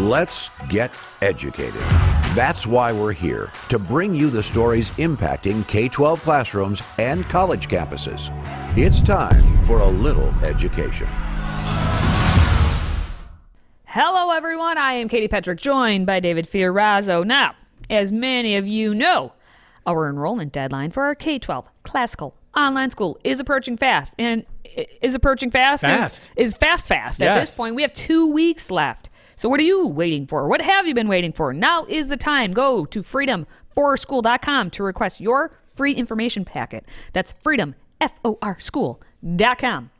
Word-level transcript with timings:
Let's 0.00 0.48
get 0.70 0.94
educated. 1.20 1.82
That's 2.34 2.66
why 2.66 2.90
we're 2.90 3.12
here 3.12 3.52
to 3.68 3.78
bring 3.78 4.14
you 4.14 4.30
the 4.30 4.42
stories 4.42 4.90
impacting 4.92 5.68
K 5.68 5.90
12 5.90 6.22
classrooms 6.22 6.82
and 6.98 7.28
college 7.28 7.68
campuses. 7.68 8.30
It's 8.78 9.02
time 9.02 9.62
for 9.66 9.80
a 9.80 9.86
little 9.86 10.30
education. 10.42 11.06
Hello, 13.84 14.30
everyone. 14.30 14.78
I 14.78 14.94
am 14.94 15.08
Katie 15.10 15.28
Petrick, 15.28 15.60
joined 15.60 16.06
by 16.06 16.18
David 16.18 16.48
Fiorazzo. 16.48 17.22
Now, 17.22 17.54
as 17.90 18.10
many 18.10 18.56
of 18.56 18.66
you 18.66 18.94
know, 18.94 19.34
our 19.84 20.08
enrollment 20.08 20.50
deadline 20.50 20.92
for 20.92 21.02
our 21.02 21.14
K 21.14 21.38
12 21.38 21.68
classical 21.82 22.34
online 22.56 22.90
school 22.90 23.18
is 23.22 23.38
approaching 23.38 23.76
fast. 23.76 24.14
And 24.18 24.46
is 25.02 25.14
approaching 25.14 25.50
fast? 25.50 25.82
Fast. 25.82 26.30
Is, 26.36 26.52
is 26.52 26.56
fast, 26.56 26.88
fast. 26.88 27.22
At 27.22 27.38
this 27.38 27.54
point, 27.54 27.74
we 27.74 27.82
have 27.82 27.92
two 27.92 28.32
weeks 28.32 28.70
left. 28.70 29.09
So, 29.40 29.48
what 29.48 29.58
are 29.58 29.62
you 29.62 29.86
waiting 29.86 30.26
for? 30.26 30.46
What 30.50 30.60
have 30.60 30.86
you 30.86 30.92
been 30.92 31.08
waiting 31.08 31.32
for? 31.32 31.54
Now 31.54 31.86
is 31.86 32.08
the 32.08 32.18
time. 32.18 32.52
Go 32.52 32.84
to 32.84 33.02
freedomforschool.com 33.02 34.70
to 34.72 34.82
request 34.82 35.18
your 35.18 35.58
free 35.72 35.94
information 35.94 36.44
packet. 36.44 36.84
That's 37.14 37.32
freedom, 37.42 37.74
F 38.02 38.12
O 38.22 38.36
R 38.42 38.60
school.com. 38.60 39.90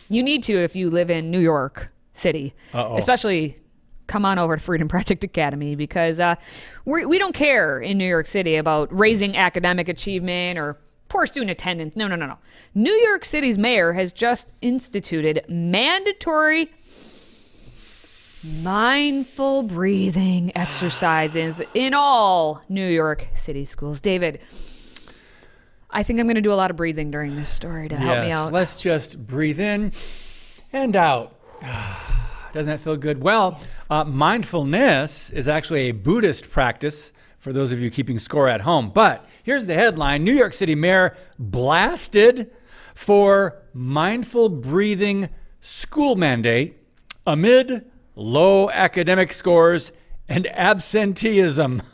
You 0.09 0.23
need 0.23 0.43
to 0.43 0.63
if 0.63 0.73
you 0.73 0.89
live 0.89 1.09
in 1.09 1.29
New 1.29 1.41
York 1.41 1.91
City, 2.13 2.53
Uh-oh. 2.73 2.95
especially. 2.95 3.59
Come 4.07 4.23
on 4.23 4.39
over 4.39 4.55
to 4.55 4.63
Freedom 4.63 4.87
Project 4.87 5.25
Academy 5.25 5.75
because 5.75 6.21
uh, 6.21 6.35
we 6.85 7.05
we 7.05 7.17
don't 7.17 7.35
care 7.35 7.81
in 7.81 7.97
New 7.97 8.07
York 8.07 8.27
City 8.27 8.55
about 8.55 8.87
raising 8.97 9.35
academic 9.35 9.89
achievement 9.89 10.57
or 10.57 10.77
poor 11.09 11.27
student 11.27 11.51
attendance. 11.51 11.97
No, 11.97 12.07
no, 12.07 12.15
no, 12.15 12.27
no. 12.27 12.37
New 12.73 12.93
York 12.93 13.25
City's 13.25 13.57
mayor 13.57 13.91
has 13.91 14.13
just 14.13 14.53
instituted 14.61 15.43
mandatory 15.49 16.71
mindful 18.47 19.63
breathing 19.63 20.51
exercises 20.55 21.61
in 21.73 21.93
all 21.93 22.61
New 22.69 22.87
York 22.87 23.27
City 23.35 23.65
schools. 23.65 23.99
David, 23.99 24.39
I 25.89 26.03
think 26.03 26.19
I'm 26.19 26.25
going 26.25 26.35
to 26.35 26.41
do 26.41 26.53
a 26.53 26.55
lot 26.55 26.71
of 26.71 26.77
breathing 26.77 27.11
during 27.11 27.35
this 27.35 27.49
story 27.49 27.89
to 27.89 27.95
help 27.95 28.23
me 28.23 28.31
out. 28.31 28.51
Let's 28.51 28.79
just 28.79 29.25
breathe 29.25 29.59
in 29.59 29.91
and 30.71 30.95
out. 30.95 31.35
Doesn't 32.53 32.67
that 32.67 32.79
feel 32.79 32.97
good? 32.97 33.21
Well, 33.21 33.59
uh, 33.89 34.03
mindfulness 34.05 35.29
is 35.29 35.47
actually 35.47 35.89
a 35.89 35.91
Buddhist 35.91 36.49
practice 36.49 37.11
for 37.37 37.53
those 37.53 37.71
of 37.71 37.79
you 37.79 37.91
keeping 37.91 38.19
score 38.19 38.47
at 38.47 38.61
home. 38.61 38.91
But 38.93 39.27
here's 39.43 39.65
the 39.65 39.73
headline 39.73 40.23
New 40.23 40.33
York 40.33 40.53
City 40.53 40.75
mayor 40.75 41.15
blasted 41.37 42.51
for 42.95 43.61
mindful 43.73 44.49
breathing 44.49 45.29
school 45.61 46.15
mandate 46.15 46.81
amid 47.25 47.85
low 48.17 48.69
academic 48.71 49.31
scores 49.33 49.91
and 50.27 50.47
absenteeism. 50.47 51.81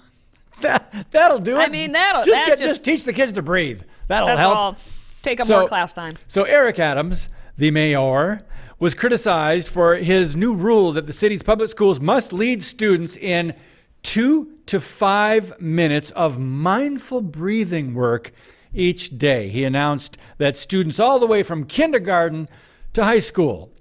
That, 0.61 1.07
that'll 1.11 1.39
do 1.39 1.59
it. 1.59 1.63
I 1.63 1.67
mean, 1.67 1.91
that'll- 1.91 2.23
just, 2.23 2.39
that 2.39 2.45
get, 2.45 2.59
just- 2.59 2.69
just 2.69 2.83
teach 2.85 3.03
the 3.03 3.11
kids 3.11 3.33
to 3.33 3.41
breathe. 3.41 3.81
That'll 4.07 4.27
That's 4.27 4.39
help. 4.39 4.55
all. 4.55 4.77
Take 5.21 5.41
up 5.41 5.47
So- 5.47 5.59
more 5.59 5.67
class 5.67 5.91
time. 5.91 6.13
So 6.27 6.43
Eric 6.43 6.79
Adams, 6.79 7.27
the 7.57 7.69
mayor, 7.71 8.45
was 8.79 8.93
criticized 8.93 9.67
for 9.67 9.95
his 9.95 10.37
new 10.37 10.53
rule 10.53 10.93
that 10.93 11.05
the 11.05 11.11
city's 11.11 11.43
public 11.43 11.69
schools 11.69 11.99
must 11.99 12.31
lead 12.31 12.63
students 12.63 13.17
in 13.17 13.55
two 14.03 14.53
to 14.67 14.79
five 14.79 15.59
minutes 15.59 16.11
of 16.11 16.39
mindful 16.39 17.21
breathing 17.21 17.93
work 17.93 18.31
each 18.73 19.17
day. 19.17 19.49
He 19.49 19.65
announced 19.65 20.17
that 20.37 20.55
students 20.55 20.97
all 20.97 21.19
the 21.19 21.27
way 21.27 21.43
from 21.43 21.65
kindergarten 21.65 22.47
to 22.93 23.03
high 23.03 23.19
school 23.19 23.72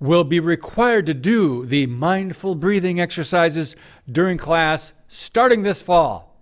will 0.00 0.24
be 0.24 0.40
required 0.40 1.06
to 1.06 1.14
do 1.14 1.64
the 1.66 1.86
mindful 1.86 2.54
breathing 2.54 3.00
exercises 3.00 3.74
during 4.10 4.36
class 4.38 4.92
starting 5.08 5.62
this 5.62 5.80
fall. 5.82 6.36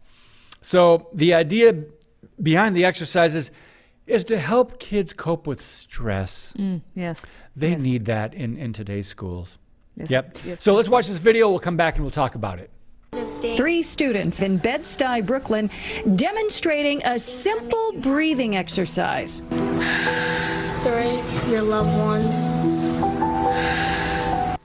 So, 0.60 1.08
the 1.12 1.34
idea 1.34 1.84
behind 2.42 2.76
the 2.76 2.84
exercises 2.84 3.50
is 4.06 4.24
to 4.24 4.38
help 4.38 4.78
kids 4.80 5.12
cope 5.12 5.46
with 5.46 5.60
stress. 5.60 6.52
Mm, 6.58 6.82
yes. 6.94 7.24
They 7.54 7.70
Yes. 7.72 7.80
need 7.82 8.04
that 8.06 8.34
in, 8.34 8.56
in 8.56 8.72
today's 8.72 9.06
schools. 9.06 9.58
Yes. 9.96 10.10
Yep. 10.10 10.38
Yes. 10.46 10.62
So, 10.62 10.74
let's 10.74 10.88
watch 10.88 11.06
this 11.08 11.18
video. 11.18 11.50
We'll 11.50 11.58
come 11.60 11.76
back 11.76 11.96
and 11.96 12.04
we'll 12.04 12.10
talk 12.10 12.34
about 12.34 12.58
it. 12.58 12.70
Three 13.56 13.82
students 13.82 14.40
in 14.40 14.56
Bed-Stuy, 14.58 15.26
Brooklyn, 15.26 15.68
demonstrating 16.14 17.04
a 17.04 17.18
simple 17.18 17.92
breathing 18.00 18.56
exercise. 18.56 19.40
Three, 20.82 21.20
your 21.50 21.62
loved 21.62 21.96
ones 21.98 22.81
you 23.62 23.91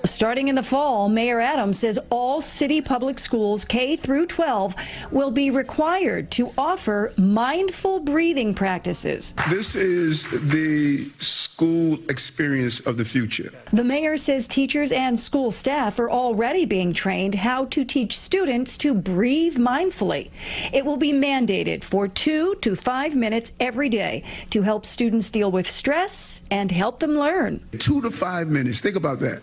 Starting 0.07 0.47
in 0.47 0.56
the 0.56 0.63
fall, 0.63 1.09
Mayor 1.09 1.41
Adams 1.41 1.79
says 1.79 2.00
all 2.09 2.40
city 2.40 2.81
public 2.81 3.19
schools 3.19 3.66
K 3.66 3.97
through 3.97 4.28
12 4.28 4.73
will 5.12 5.31
be 5.31 5.51
required 5.51 6.31
to 6.31 6.53
offer 6.57 7.13
mindful 7.18 8.00
breathing 8.00 8.53
practices. 8.53 9.34
This 9.50 9.75
is 9.75 10.25
the 10.31 11.09
school 11.19 12.00
experience 12.09 12.79
of 12.79 12.97
the 12.97 13.03
future. 13.03 13.51
The 13.73 13.84
mayor 13.84 14.16
says 14.16 14.47
teachers 14.47 14.91
and 14.91 15.19
school 15.19 15.51
staff 15.51 16.00
are 16.00 16.09
already 16.09 16.66
being 16.66 16.94
trained 16.94 17.35
how 17.35 17.66
to 17.66 17.84
teach 17.84 18.18
students 18.18 18.78
to 18.78 18.94
breathe 18.94 19.57
mindfully. 19.57 20.31
It 20.72 20.85
will 20.85 20.97
be 20.97 21.12
mandated 21.12 21.84
for 21.84 22.07
two 22.07 22.56
to 22.62 22.75
five 22.75 23.16
minutes 23.16 23.51
every 23.59 23.89
day 23.89 24.24
to 24.51 24.62
help 24.62 24.85
students 24.85 25.29
deal 25.29 25.51
with 25.51 25.68
stress 25.68 26.44
and 26.50 26.72
help 26.72 27.00
them 27.00 27.16
learn. 27.16 27.68
Two 27.78 28.01
to 28.01 28.09
five 28.09 28.47
minutes. 28.47 28.79
Think 28.79 28.95
about 28.95 29.19
that. 29.19 29.41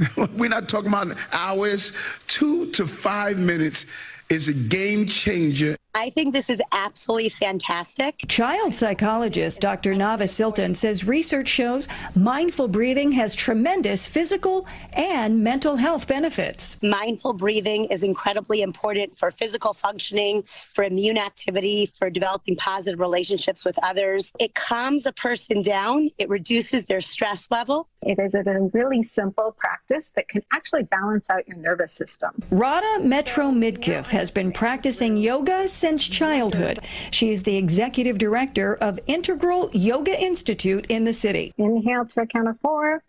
We're 0.36 0.48
not 0.48 0.68
talking 0.68 0.88
about 0.88 1.16
hours. 1.32 1.92
Two 2.26 2.70
to 2.72 2.86
five 2.86 3.40
minutes 3.40 3.86
is 4.32 4.48
a 4.48 4.52
game 4.52 5.06
changer. 5.06 5.76
I 5.94 6.08
think 6.08 6.32
this 6.32 6.48
is 6.48 6.62
absolutely 6.72 7.28
fantastic. 7.28 8.18
Child 8.26 8.72
psychologist 8.72 9.60
Dr. 9.60 9.94
Nava 9.94 10.26
Silton 10.26 10.74
says 10.74 11.04
research 11.04 11.48
shows 11.48 11.86
mindful 12.14 12.66
breathing 12.66 13.12
has 13.12 13.34
tremendous 13.34 14.06
physical 14.06 14.66
and 14.94 15.44
mental 15.44 15.76
health 15.76 16.08
benefits. 16.08 16.78
Mindful 16.82 17.34
breathing 17.34 17.84
is 17.86 18.02
incredibly 18.02 18.62
important 18.62 19.18
for 19.18 19.30
physical 19.30 19.74
functioning, 19.74 20.44
for 20.72 20.82
immune 20.84 21.18
activity, 21.18 21.92
for 21.98 22.08
developing 22.08 22.56
positive 22.56 22.98
relationships 22.98 23.62
with 23.62 23.78
others. 23.82 24.32
It 24.38 24.54
calms 24.54 25.04
a 25.04 25.12
person 25.12 25.60
down, 25.60 26.08
it 26.16 26.30
reduces 26.30 26.86
their 26.86 27.02
stress 27.02 27.50
level. 27.50 27.88
It 28.02 28.18
is 28.18 28.34
a 28.34 28.42
really 28.72 29.04
simple 29.04 29.54
practice 29.56 30.10
that 30.16 30.28
can 30.28 30.42
actually 30.52 30.82
balance 30.84 31.30
out 31.30 31.46
your 31.46 31.56
nervous 31.56 31.92
system. 31.92 32.30
Radha 32.50 33.04
Metro 33.04 33.50
Midkiff 33.52 34.10
has 34.10 34.30
been 34.30 34.50
practicing 34.50 35.16
yoga 35.16 35.68
since 35.68 36.08
childhood. 36.08 36.80
She 37.12 37.30
is 37.30 37.44
the 37.44 37.56
executive 37.56 38.18
director 38.18 38.74
of 38.74 38.98
Integral 39.06 39.70
Yoga 39.72 40.20
Institute 40.20 40.84
in 40.88 41.04
the 41.04 41.12
city. 41.12 41.54
Inhale 41.58 42.06
to 42.06 42.22
a 42.22 42.26
count 42.26 42.48
of 42.48 42.58
four. 42.60 43.04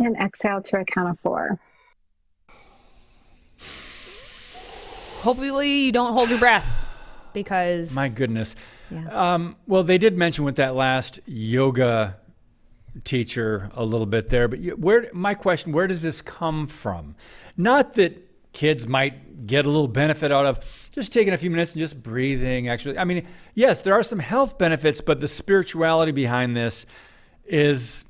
And 0.00 0.16
exhale 0.16 0.60
to 0.62 0.80
a 0.80 0.84
count 0.84 1.10
of 1.10 1.20
four. 1.20 1.60
Hopefully, 5.20 5.80
you 5.80 5.92
don't 5.92 6.12
hold 6.12 6.30
your 6.30 6.38
breath 6.38 6.66
because 7.32 7.92
My 7.92 8.08
goodness. 8.08 8.56
Yeah. 8.90 9.34
Um, 9.34 9.56
well, 9.66 9.82
they 9.82 9.98
did 9.98 10.16
mention 10.16 10.44
with 10.44 10.56
that 10.56 10.74
last 10.74 11.20
yoga 11.26 12.16
teacher 13.04 13.70
a 13.74 13.84
little 13.84 14.06
bit 14.06 14.28
there, 14.28 14.48
but 14.48 14.60
where? 14.78 15.10
My 15.12 15.34
question: 15.34 15.72
Where 15.72 15.86
does 15.86 16.02
this 16.02 16.22
come 16.22 16.66
from? 16.66 17.14
Not 17.56 17.94
that 17.94 18.22
kids 18.52 18.86
might 18.86 19.46
get 19.46 19.66
a 19.66 19.68
little 19.68 19.88
benefit 19.88 20.32
out 20.32 20.46
of 20.46 20.88
just 20.90 21.12
taking 21.12 21.34
a 21.34 21.36
few 21.36 21.50
minutes 21.50 21.72
and 21.72 21.80
just 21.80 22.02
breathing. 22.02 22.68
Actually, 22.68 22.96
I 22.98 23.04
mean, 23.04 23.26
yes, 23.54 23.82
there 23.82 23.92
are 23.92 24.02
some 24.02 24.18
health 24.18 24.56
benefits, 24.56 25.00
but 25.00 25.20
the 25.20 25.28
spirituality 25.28 26.12
behind 26.12 26.56
this 26.56 26.86
is 27.44 28.04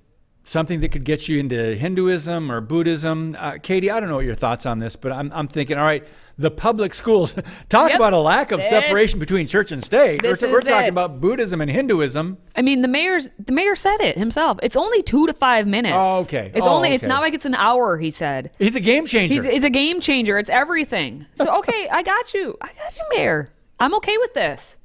something 0.48 0.78
that 0.80 0.92
could 0.92 1.02
get 1.02 1.28
you 1.28 1.40
into 1.40 1.74
Hinduism 1.74 2.52
or 2.52 2.60
Buddhism. 2.60 3.34
Uh, 3.36 3.58
Katie, 3.60 3.90
I 3.90 3.98
don't 3.98 4.08
know 4.08 4.14
what 4.14 4.26
your 4.26 4.36
thoughts 4.36 4.64
on 4.64 4.78
this, 4.78 4.94
but 4.94 5.10
I'm, 5.10 5.32
I'm 5.34 5.48
thinking, 5.48 5.76
all 5.76 5.84
right, 5.84 6.06
the 6.38 6.52
public 6.52 6.94
schools, 6.94 7.34
talk 7.68 7.88
Yep. 7.90 7.98
about 7.98 8.12
a 8.12 8.18
lack 8.20 8.52
of 8.52 8.60
This- 8.60 8.70
separation 8.70 9.18
between 9.18 9.48
church 9.48 9.72
and 9.72 9.84
state. 9.84 10.22
We're, 10.22 10.36
we're 10.42 10.60
talking 10.60 10.86
it. 10.86 10.90
about 10.90 11.20
Buddhism 11.20 11.60
and 11.60 11.68
Hinduism. 11.68 12.38
I 12.54 12.62
mean, 12.62 12.80
the 12.82 12.88
mayor's 12.88 13.28
the 13.44 13.52
mayor 13.52 13.74
said 13.74 14.00
it 14.00 14.16
himself. 14.16 14.58
It's 14.62 14.76
only 14.76 15.02
two 15.02 15.26
to 15.26 15.32
five 15.32 15.66
minutes. 15.66 15.96
Oh, 15.98 16.22
okay. 16.22 16.52
It's 16.54 16.64
Oh, 16.66 16.70
only. 16.70 16.90
It's 16.90 17.04
not 17.04 17.22
like 17.22 17.34
it's 17.34 17.44
an 17.46 17.56
hour. 17.56 17.98
He 17.98 18.12
said. 18.12 18.52
He's 18.58 18.76
a 18.76 18.80
game 18.80 19.04
changer. 19.04 19.34
He's 19.34 19.44
it's 19.44 19.64
a 19.64 19.70
game 19.70 20.00
changer. 20.00 20.38
It's 20.38 20.48
everything. 20.50 21.26
So 21.34 21.52
okay, 21.58 21.88
I 21.90 22.02
got 22.04 22.32
you. 22.32 22.56
I 22.60 22.68
got 22.68 22.96
you, 22.96 23.02
mayor. 23.16 23.50
I'm 23.80 23.94
okay 23.96 24.16
with 24.18 24.32
this. 24.34 24.76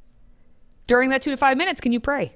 During 0.88 1.12
that 1.12 1.22
two 1.22 1.30
to 1.32 1.38
five 1.38 1.56
minutes, 1.56 1.80
can 1.82 1.92
you 1.92 2.00
pray? 2.00 2.34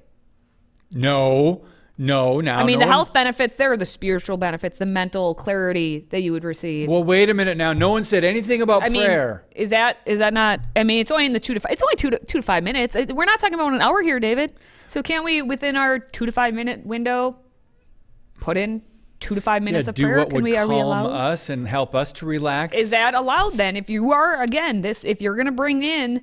no, 0.92 1.64
no. 1.98 2.40
Now, 2.40 2.58
I 2.60 2.64
mean, 2.64 2.78
no 2.78 2.80
the 2.80 2.86
one- 2.86 2.92
health 2.92 3.12
benefits 3.12 3.56
there 3.56 3.72
are 3.72 3.76
the 3.76 3.86
spiritual 3.86 4.36
benefits, 4.36 4.78
the 4.78 4.86
mental 4.86 5.34
clarity 5.34 6.06
that 6.10 6.22
you 6.22 6.32
would 6.32 6.44
receive. 6.44 6.88
Well, 6.88 7.04
wait 7.04 7.30
a 7.30 7.34
minute 7.34 7.56
now. 7.56 7.72
No 7.72 7.90
one 7.90 8.04
said 8.04 8.24
anything 8.24 8.62
about 8.62 8.82
I 8.82 8.88
mean, 8.88 9.04
prayer. 9.04 9.44
is 9.54 9.70
that 9.70 9.98
is 10.06 10.18
that 10.18 10.34
not? 10.34 10.60
I 10.74 10.84
mean, 10.84 11.00
it's 11.00 11.10
only 11.10 11.26
in 11.26 11.32
the 11.32 11.40
two 11.40 11.54
to 11.54 11.60
five. 11.60 11.72
It's 11.72 11.82
only 11.82 11.96
two 11.96 12.10
to 12.10 12.18
two 12.18 12.38
to 12.38 12.42
five 12.42 12.62
minutes. 12.62 12.96
We're 12.96 13.24
not 13.24 13.38
talking 13.40 13.54
about 13.54 13.72
an 13.72 13.80
hour 13.80 14.02
here, 14.02 14.20
David. 14.20 14.54
So 14.88 15.02
can't 15.02 15.24
we, 15.24 15.42
within 15.42 15.76
our 15.76 15.98
two 15.98 16.26
to 16.26 16.32
five 16.32 16.54
minute 16.54 16.86
window, 16.86 17.36
put 18.40 18.56
in 18.56 18.82
two 19.18 19.34
to 19.34 19.40
five 19.40 19.62
minutes 19.62 19.86
yeah, 19.86 19.90
of 19.90 19.96
prayer? 19.96 20.26
Can 20.26 20.42
we 20.42 20.56
are 20.56 20.66
we 20.66 20.74
calm 20.74 20.84
allowed? 20.84 21.10
us 21.10 21.48
and 21.48 21.66
help 21.66 21.94
us 21.94 22.12
to 22.12 22.26
relax. 22.26 22.76
Is 22.76 22.90
that 22.90 23.14
allowed 23.14 23.54
then? 23.54 23.76
If 23.76 23.90
you 23.90 24.12
are 24.12 24.42
again 24.42 24.82
this, 24.82 25.04
if 25.04 25.20
you're 25.22 25.34
going 25.34 25.46
to 25.46 25.52
bring 25.52 25.82
in, 25.82 26.22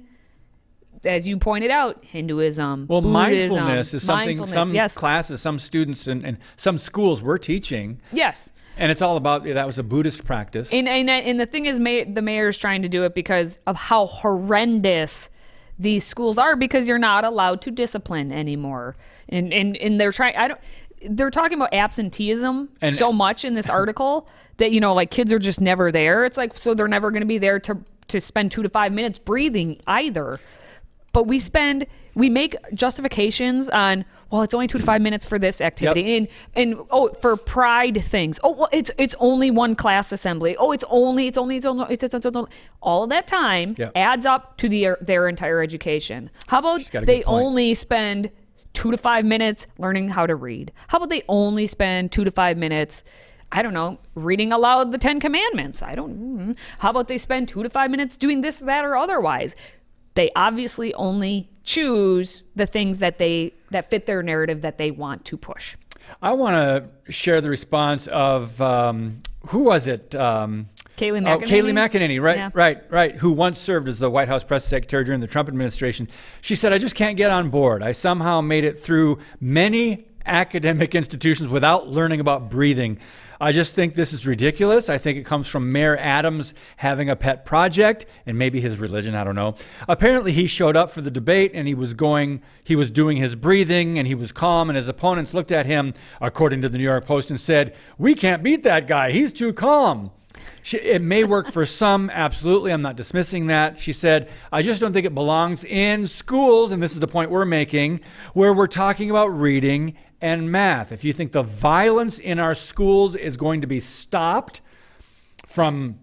as 1.06 1.28
you 1.28 1.38
pointed 1.38 1.72
out, 1.72 2.04
Hinduism, 2.04 2.88
well, 2.88 3.02
Buddhism, 3.02 3.12
mindfulness 3.12 3.94
is 3.94 4.04
something 4.04 4.38
mindfulness, 4.38 4.54
some 4.54 4.74
yes, 4.74 4.98
classes, 4.98 5.42
some 5.42 5.60
students, 5.60 6.08
and, 6.08 6.26
and 6.26 6.38
some 6.58 6.78
schools 6.78 7.22
were 7.22 7.38
teaching, 7.38 8.00
yes. 8.12 8.50
and 8.78 8.92
it's 8.92 9.02
all 9.02 9.18
about 9.18 9.44
that 9.44 9.68
was 9.68 9.78
a 9.78 9.84
Buddhist 9.84 10.26
practice. 10.26 10.72
And 10.74 10.88
and 10.88 11.10
and 11.10 11.40
the 11.40 11.46
thing 11.46 11.66
is, 11.66 11.80
may, 11.80 12.04
the 12.04 12.22
mayor's 12.22 12.58
trying 12.58 12.82
to 12.84 12.90
do 12.90 13.04
it 13.04 13.14
because 13.14 13.60
of 13.68 13.76
how 13.76 14.06
horrendous 14.06 15.30
these 15.80 16.06
schools 16.06 16.38
are 16.38 16.56
because 16.56 16.88
you're 16.88 16.98
not 16.98 17.24
allowed 17.24 17.62
to 17.62 17.72
discipline 17.72 18.32
anymore. 18.32 18.96
And 19.30 19.54
and 19.54 19.78
and 19.78 20.00
they're 20.00 20.12
trying. 20.12 20.36
I 20.36 20.48
don't. 20.50 20.60
They're 21.10 21.32
talking 21.32 21.58
about 21.58 21.74
absenteeism 21.74 22.70
And- 22.82 22.96
so 22.96 23.12
much 23.12 23.44
in 23.44 23.56
this 23.56 23.70
article 23.70 24.28
that 24.58 24.72
you 24.72 24.80
know, 24.80 24.94
like 24.94 25.12
kids 25.12 25.34
are 25.34 25.40
just 25.40 25.60
never 25.60 25.92
there. 25.92 26.26
It's 26.26 26.38
like 26.38 26.58
so 26.58 26.74
they're 26.74 26.88
never 26.88 27.12
going 27.12 27.22
to 27.22 27.28
be 27.28 27.38
there 27.38 27.60
to 27.60 27.78
to 28.10 28.22
spend 28.22 28.52
two 28.52 28.64
to 28.64 28.70
five 28.70 28.92
minutes 28.92 29.20
breathing 29.20 29.80
either. 29.88 30.40
But 31.14 31.28
we 31.28 31.40
spend 31.40 31.86
we 32.16 32.30
make 32.30 32.56
justifications 32.74 33.70
on 33.70 34.06
well, 34.30 34.42
it's 34.42 34.54
only 34.56 34.66
two 34.68 34.80
to 34.80 34.84
five 34.84 35.00
minutes 35.00 35.28
for 35.28 35.38
this 35.38 35.62
activity, 35.62 36.18
and 36.18 36.28
and 36.56 36.76
oh, 36.90 37.10
for 37.22 37.38
pride 37.38 38.04
things. 38.04 38.40
Oh, 38.44 38.52
well, 38.54 38.70
it's 38.72 38.90
it's 38.98 39.14
only 39.20 39.52
one 39.52 39.76
class 39.76 40.12
assembly. 40.12 40.56
Oh, 40.58 40.72
it's 40.72 40.84
only 40.90 41.28
it's 41.28 41.38
only 41.38 41.58
it's 41.58 41.68
only 41.68 41.86
it's, 41.92 42.04
it's, 42.04 42.16
it's, 42.16 42.26
it's 42.26 42.36
only 42.36 42.50
all 42.82 43.04
of 43.04 43.10
that 43.12 43.28
time 43.28 43.76
Yep. 43.78 43.92
adds 43.96 44.26
up 44.26 44.58
to 44.58 44.68
their 44.70 44.98
their 45.02 45.28
entire 45.30 45.62
education. 45.62 46.32
How 46.48 46.60
about 46.60 46.80
She's 46.80 46.90
got 46.90 47.04
a 47.04 47.06
they 47.06 47.24
only 47.26 47.76
spend 47.76 48.32
two 48.74 48.90
to 48.90 48.98
five 48.98 49.24
minutes 49.24 49.68
learning 49.78 50.10
how 50.10 50.26
to 50.26 50.36
read? 50.36 50.72
How 50.88 50.98
about 50.98 51.10
they 51.10 51.24
only 51.30 51.68
spend 51.68 52.12
two 52.12 52.24
to 52.24 52.32
five 52.32 52.58
minutes? 52.58 53.04
I 53.52 53.62
don't 53.62 53.76
know, 53.76 54.00
reading 54.16 54.52
aloud 54.52 54.92
the 54.92 54.98
Ten 54.98 55.20
Commandments. 55.20 55.84
I 55.84 55.94
don't. 55.94 56.40
mm. 56.40 56.58
How 56.80 56.90
about 56.90 57.08
they 57.08 57.20
spend 57.20 57.50
two 57.50 57.62
to 57.62 57.70
five 57.70 57.92
minutes 57.92 58.18
doing 58.18 58.42
this, 58.42 58.58
that, 58.58 58.84
or 58.84 58.98
otherwise? 58.98 59.56
They 60.16 60.32
obviously 60.36 60.94
only 60.94 61.50
choose 61.64 62.44
the 62.56 62.66
things 62.66 63.00
that 63.00 63.18
they 63.18 63.54
that 63.72 63.90
fit 63.90 64.06
their 64.06 64.22
narrative 64.22 64.62
that 64.62 64.78
they 64.78 64.92
want 64.92 65.26
to 65.26 65.38
push. 65.38 65.76
I 66.22 66.34
want 66.34 66.56
to 67.08 67.12
share 67.12 67.42
the 67.42 67.50
response 67.50 68.08
of 68.08 68.62
um, 68.62 69.22
who 69.48 69.60
was 69.60 69.88
it? 69.88 70.14
Um, 70.14 70.70
Kayleigh 70.98 71.26
Oh, 71.28 71.40
McEnany? 71.40 71.74
McEnany, 71.74 72.22
right, 72.22 72.38
Yeah. 72.38 72.50
right, 72.54 72.84
right, 72.92 73.16
who 73.16 73.32
once 73.32 73.58
served 73.58 73.88
as 73.88 73.98
the 74.00 74.12
White 74.12 74.28
House 74.28 74.44
press 74.44 74.64
secretary 74.66 75.04
during 75.06 75.22
the 75.22 75.28
Trump 75.28 75.48
administration. 75.50 76.08
She 76.42 76.56
said, 76.56 76.72
I 76.72 76.78
just 76.78 76.94
can't 76.96 77.18
get 77.18 77.32
on 77.32 77.50
board. 77.50 77.82
I 77.82 77.94
somehow 77.94 78.42
made 78.42 78.64
it 78.64 78.80
through 78.80 79.18
many 79.42 80.06
academic 80.26 80.94
institutions 81.02 81.50
without 81.50 81.88
learning 81.88 82.20
about 82.20 82.50
breathing. 82.52 83.00
I 83.44 83.52
just 83.52 83.76
think 83.76 83.96
this 83.96 84.14
is 84.14 84.26
ridiculous. 84.26 84.88
I 84.88 84.98
think 84.98 85.18
it 85.18 85.26
comes 85.26 85.48
from 85.48 85.70
Mayor 85.70 85.98
Adams 85.98 86.54
having 86.78 87.10
a 87.10 87.16
pet 87.18 87.46
project 87.46 88.06
and 88.26 88.38
maybe 88.38 88.62
his 88.62 88.78
religion, 88.78 89.16
I 89.16 89.26
don't 89.26 89.36
know. 89.36 89.56
Apparently 89.86 90.32
he 90.32 90.48
showed 90.48 90.78
up 90.78 90.90
for 90.90 91.02
the 91.02 91.12
debate 91.12 91.52
and 91.54 91.68
he 91.68 91.74
was 91.74 91.94
going 91.94 92.42
he 92.64 92.78
was 92.78 92.90
doing 92.90 93.18
his 93.18 93.36
breathing 93.36 94.00
and 94.00 94.08
he 94.08 94.16
was 94.16 94.32
calm 94.32 94.70
and 94.70 94.78
his 94.78 94.88
opponents 94.88 95.34
looked 95.34 95.52
at 95.52 95.66
him 95.66 95.94
according 96.22 96.62
to 96.62 96.70
the 96.70 96.78
New 96.78 96.86
York 96.86 97.06
Post 97.06 97.30
and 97.30 97.38
said, 97.40 97.76
"We 97.98 98.16
can't 98.16 98.44
beat 98.44 98.64
that 98.64 98.88
guy. 98.88 99.12
He's 99.12 99.34
too 99.34 99.52
calm." 99.52 100.12
She, 100.62 100.78
it 100.78 101.02
may 101.02 101.26
work 101.26 101.52
for 101.52 101.66
some, 101.66 102.10
absolutely. 102.10 102.72
I'm 102.72 102.82
not 102.82 102.96
dismissing 102.96 103.48
that. 103.48 103.80
She 103.80 103.92
said, 103.92 104.30
I 104.52 104.62
just 104.62 104.80
don't 104.80 104.94
think 104.94 105.06
it 105.06 105.14
belongs 105.14 105.66
in 105.66 106.08
schools, 106.08 106.72
and 106.72 106.82
this 106.82 106.94
is 106.94 107.00
the 107.00 107.08
point 107.08 107.30
we're 107.30 107.46
making, 107.46 108.00
where 108.34 108.54
we're 108.54 108.68
talking 108.68 109.10
about 109.10 109.28
reading 109.28 109.96
and 110.24 110.50
math. 110.50 110.94
If 110.94 111.04
you 111.04 111.12
think 111.12 111.34
the 111.34 111.44
violence 111.44 112.18
in 112.18 112.40
our 112.40 112.56
schools 112.56 113.14
is 113.14 113.36
going 113.36 113.60
to 113.62 113.68
be 113.68 113.80
stopped 113.82 114.62
from 115.46 116.00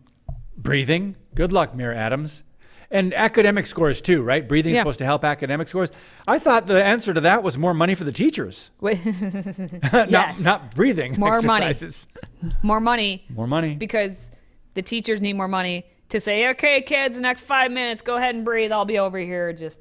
breathing, 0.56 1.16
good 1.34 1.52
luck, 1.52 1.74
Mayor 1.74 1.94
Adams. 1.94 2.44
And 2.92 3.14
academic 3.14 3.66
scores 3.66 4.02
too, 4.02 4.20
right? 4.20 4.46
Breathing 4.46 4.72
is 4.72 4.76
Yeah. 4.76 4.80
supposed 4.82 4.98
to 4.98 5.04
help 5.04 5.24
academic 5.24 5.68
scores. 5.68 5.90
I 6.28 6.38
thought 6.40 6.66
the 6.66 6.84
answer 6.84 7.14
to 7.14 7.20
that 7.22 7.42
was 7.42 7.56
more 7.56 7.72
money 7.72 7.94
for 7.94 8.04
the 8.04 8.12
teachers, 8.12 8.70
Wait, 8.80 9.00
not, 9.92 10.10
Yes. 10.10 10.38
not 10.40 10.74
breathing 10.74 11.14
More 11.18 11.40
money. 11.40 11.72
more 12.62 12.80
money 12.80 13.24
More 13.30 13.46
money. 13.46 13.74
because 13.76 14.30
the 14.74 14.82
teachers 14.82 15.22
need 15.22 15.34
more 15.34 15.48
money 15.48 15.86
to 16.10 16.18
say, 16.20 16.48
okay, 16.48 16.82
kids, 16.82 17.14
the 17.14 17.22
next 17.22 17.42
five 17.44 17.70
minutes, 17.70 18.02
go 18.02 18.16
ahead 18.16 18.34
and 18.34 18.44
breathe. 18.44 18.72
I'll 18.72 18.84
be 18.84 18.98
over 18.98 19.18
here 19.18 19.52
just 19.52 19.80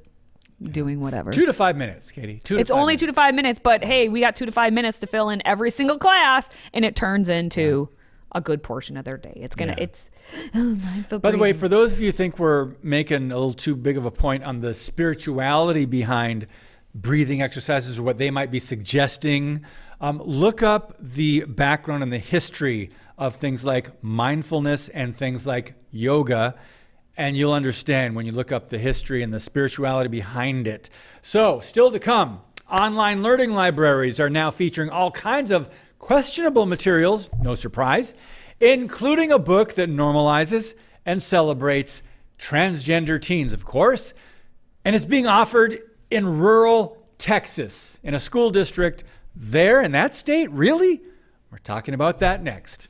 doing 0.62 1.00
whatever. 1.00 1.32
Two 1.32 1.46
to 1.46 1.52
five 1.52 1.76
minutes, 1.76 2.10
Katie. 2.10 2.40
Two 2.44 2.58
it's 2.58 2.70
only 2.70 2.92
minutes. 2.92 3.00
two 3.00 3.06
to 3.06 3.12
five 3.12 3.34
minutes, 3.34 3.60
but 3.62 3.84
hey, 3.84 4.08
we 4.08 4.20
got 4.20 4.36
two 4.36 4.46
to 4.46 4.52
five 4.52 4.72
minutes 4.72 4.98
to 5.00 5.06
fill 5.06 5.30
in 5.30 5.42
every 5.46 5.70
single 5.70 5.98
class, 5.98 6.48
and 6.72 6.84
it 6.84 6.96
turns 6.96 7.28
into 7.28 7.88
a 8.32 8.40
good 8.40 8.62
portion 8.62 8.96
of 8.96 9.04
their 9.04 9.16
day. 9.16 9.32
It's 9.36 9.56
gonna, 9.56 9.74
Yeah. 9.76 9.84
it's. 9.84 10.10
Oh, 11.12 11.18
By 11.18 11.32
the 11.32 11.38
way, 11.38 11.52
for 11.52 11.68
those 11.68 11.94
of 11.94 12.00
you 12.00 12.06
who 12.06 12.12
think 12.12 12.38
we're 12.38 12.70
making 12.82 13.32
a 13.32 13.34
little 13.34 13.52
too 13.52 13.74
big 13.74 13.96
of 13.96 14.04
a 14.06 14.10
point 14.12 14.44
on 14.44 14.60
the 14.60 14.74
spirituality 14.74 15.84
behind 15.84 16.46
breathing 16.94 17.42
exercises 17.42 17.98
or 17.98 18.04
what 18.04 18.16
they 18.16 18.30
might 18.30 18.50
be 18.50 18.60
suggesting, 18.60 19.64
um, 20.00 20.22
look 20.24 20.62
up 20.62 20.94
the 21.00 21.40
background 21.44 22.02
and 22.04 22.12
the 22.12 22.18
history 22.18 22.90
of 23.18 23.34
things 23.36 23.64
like 23.64 24.02
mindfulness 24.02 24.88
and 24.90 25.14
things 25.16 25.46
like 25.46 25.74
yoga, 25.90 26.54
and 27.20 27.36
you'll 27.36 27.52
understand 27.52 28.16
when 28.16 28.24
you 28.24 28.32
look 28.32 28.50
up 28.50 28.70
the 28.70 28.78
history 28.78 29.22
and 29.22 29.30
the 29.30 29.38
spirituality 29.38 30.08
behind 30.08 30.66
it. 30.66 30.88
So, 31.20 31.60
still 31.60 31.90
to 31.90 31.98
come, 31.98 32.40
online 32.66 33.22
learning 33.22 33.52
libraries 33.52 34.18
are 34.18 34.30
now 34.30 34.50
featuring 34.50 34.88
all 34.88 35.10
kinds 35.10 35.50
of 35.50 35.68
questionable 35.98 36.64
materials, 36.64 37.28
no 37.42 37.54
surprise, 37.54 38.14
including 38.58 39.30
a 39.32 39.38
book 39.38 39.74
that 39.74 39.90
normalizes 39.90 40.72
and 41.04 41.22
celebrates 41.22 42.02
transgender 42.38 43.20
teens, 43.20 43.52
of 43.52 43.66
course. 43.66 44.14
And 44.82 44.96
it's 44.96 45.04
being 45.04 45.26
offered 45.26 45.78
in 46.10 46.38
rural 46.38 47.06
Texas, 47.18 48.00
in 48.02 48.14
a 48.14 48.18
school 48.18 48.48
district 48.48 49.04
there 49.36 49.82
in 49.82 49.92
that 49.92 50.14
state. 50.14 50.50
Really? 50.52 51.02
We're 51.52 51.58
talking 51.58 51.92
about 51.92 52.16
that 52.20 52.42
next. 52.42 52.88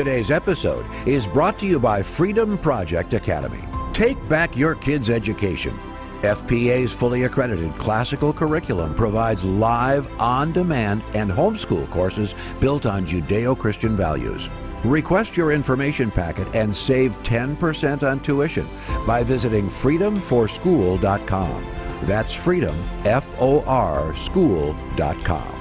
Today's 0.00 0.30
episode 0.30 0.86
is 1.06 1.26
brought 1.26 1.58
to 1.58 1.66
you 1.66 1.78
by 1.78 2.02
Freedom 2.02 2.56
Project 2.56 3.12
Academy. 3.12 3.60
Take 3.92 4.16
back 4.30 4.56
your 4.56 4.74
kids' 4.74 5.10
education. 5.10 5.78
FPA's 6.22 6.90
fully 6.90 7.24
accredited 7.24 7.78
classical 7.78 8.32
curriculum 8.32 8.94
provides 8.94 9.44
live, 9.44 10.10
on 10.18 10.52
demand, 10.52 11.02
and 11.12 11.30
homeschool 11.30 11.90
courses 11.90 12.34
built 12.60 12.86
on 12.86 13.04
Judeo 13.04 13.54
Christian 13.58 13.94
values. 13.94 14.48
Request 14.84 15.36
your 15.36 15.52
information 15.52 16.10
packet 16.10 16.48
and 16.54 16.74
save 16.74 17.22
10% 17.22 18.02
on 18.02 18.20
tuition 18.20 18.66
by 19.06 19.22
visiting 19.22 19.66
freedomforschool.com. 19.68 21.66
That's 22.04 22.32
freedom, 22.32 22.88
F 23.04 23.34
O 23.38 23.62
R, 23.64 24.14
school.com. 24.14 25.59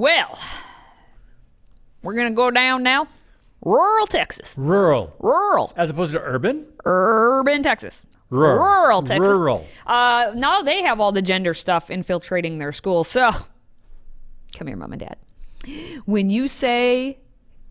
well, 0.00 0.38
we're 2.02 2.14
gonna 2.14 2.30
go 2.30 2.50
down 2.50 2.82
now. 2.82 3.06
Rural 3.62 4.06
Texas, 4.06 4.54
Rural, 4.56 5.14
rural, 5.18 5.72
as 5.76 5.90
opposed 5.90 6.12
to 6.14 6.20
urban? 6.20 6.64
urban 6.86 7.62
Texas. 7.62 8.06
Rural. 8.30 8.56
Rural 8.56 9.02
Texas. 9.02 9.28
Rural. 9.28 9.66
Uh, 9.86 10.32
now 10.34 10.62
they 10.62 10.82
have 10.82 11.00
all 11.00 11.12
the 11.12 11.20
gender 11.20 11.52
stuff 11.52 11.90
infiltrating 11.90 12.58
their 12.58 12.72
schools. 12.72 13.08
So, 13.08 13.32
come 14.56 14.68
here, 14.68 14.76
mom 14.76 14.92
and 14.92 15.00
dad. 15.00 15.16
When 16.06 16.30
you 16.30 16.48
say, 16.48 17.18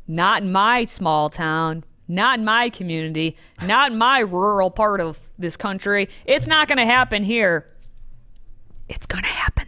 not 0.07 0.43
in 0.43 0.51
my 0.51 0.83
small 0.83 1.29
town, 1.29 1.83
not 2.07 2.39
in 2.39 2.45
my 2.45 2.69
community, 2.69 3.38
not 3.63 3.91
in 3.91 3.98
my 3.98 4.19
rural 4.19 4.69
part 4.69 5.01
of 5.01 5.17
this 5.39 5.57
country, 5.57 6.09
it's 6.25 6.45
not 6.45 6.67
going 6.67 6.77
to 6.77 6.86
happen 6.86 7.24
here. 7.24 7.65
It's 8.88 9.05
going 9.05 9.24
to 9.24 9.29
happen. 9.29 9.58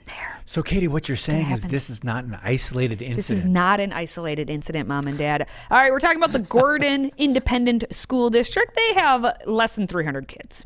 So, 0.51 0.62
Katie, 0.62 0.89
what 0.89 1.08
you're 1.08 1.15
saying 1.15 1.50
is 1.51 1.63
this 1.63 1.89
is 1.89 2.03
not 2.03 2.25
an 2.25 2.38
isolated 2.43 3.01
incident. 3.01 3.15
This 3.15 3.29
is 3.29 3.46
not 3.46 3.79
an 3.79 3.93
isolated 3.93 4.50
incident, 4.50 4.86
mom 4.86 5.08
and 5.08 5.17
dad. 5.17 5.48
All 5.70 5.77
right, 5.77 5.89
we're 5.89 6.00
talking 6.00 6.17
about 6.17 6.34
the 6.34 6.39
Gordon 6.39 7.10
Independent 7.17 7.86
School 7.89 8.29
District. 8.29 8.75
They 8.75 8.93
have 8.96 9.25
less 9.46 9.75
than 9.75 9.88
300 9.88 10.27
kids. 10.27 10.65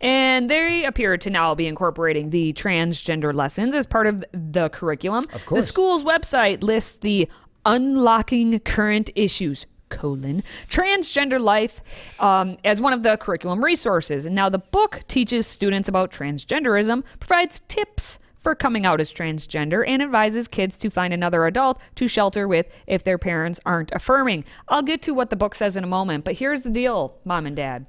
And 0.00 0.50
they 0.50 0.84
appear 0.84 1.16
to 1.18 1.30
now 1.30 1.54
be 1.54 1.68
incorporating 1.68 2.30
the 2.30 2.52
transgender 2.54 3.32
lessons 3.32 3.76
as 3.76 3.86
part 3.86 4.08
of 4.08 4.24
the 4.32 4.70
curriculum. 4.70 5.28
Of 5.32 5.46
course. 5.46 5.60
The 5.60 5.68
school's 5.68 6.02
website 6.02 6.64
lists 6.64 6.96
the 6.96 7.30
unlocking 7.64 8.58
current 8.58 9.10
issues 9.14 9.66
colon 9.88 10.42
transgender 10.68 11.38
life 11.38 11.80
um, 12.18 12.56
as 12.64 12.80
one 12.80 12.94
of 12.94 13.02
the 13.02 13.16
curriculum 13.18 13.62
resources 13.62 14.24
and 14.24 14.34
now 14.34 14.48
the 14.48 14.58
book 14.58 15.02
teaches 15.06 15.46
students 15.46 15.86
about 15.86 16.10
transgenderism 16.10 17.04
provides 17.20 17.60
tips 17.68 18.18
for 18.42 18.54
coming 18.54 18.84
out 18.84 19.00
as 19.00 19.12
transgender 19.12 19.84
and 19.86 20.02
advises 20.02 20.48
kids 20.48 20.76
to 20.78 20.90
find 20.90 21.14
another 21.14 21.46
adult 21.46 21.80
to 21.94 22.08
shelter 22.08 22.48
with 22.48 22.66
if 22.86 23.04
their 23.04 23.18
parents 23.18 23.60
aren't 23.64 23.92
affirming. 23.92 24.44
I'll 24.68 24.82
get 24.82 25.00
to 25.02 25.14
what 25.14 25.30
the 25.30 25.36
book 25.36 25.54
says 25.54 25.76
in 25.76 25.84
a 25.84 25.88
moment, 25.88 26.24
but 26.24 26.34
here's 26.34 26.62
the 26.62 26.70
deal, 26.70 27.16
mom 27.24 27.46
and 27.46 27.56
dad. 27.56 27.86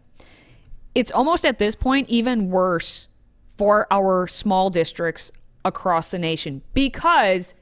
It's 0.95 1.11
almost 1.11 1.45
at 1.45 1.57
this 1.57 1.75
point 1.75 2.07
even 2.09 2.49
worse 2.49 3.07
for 3.57 3.87
our 3.91 4.27
small 4.27 4.69
districts 4.69 5.31
across 5.65 6.11
the 6.11 6.19
nation 6.19 6.61
because 6.73 7.55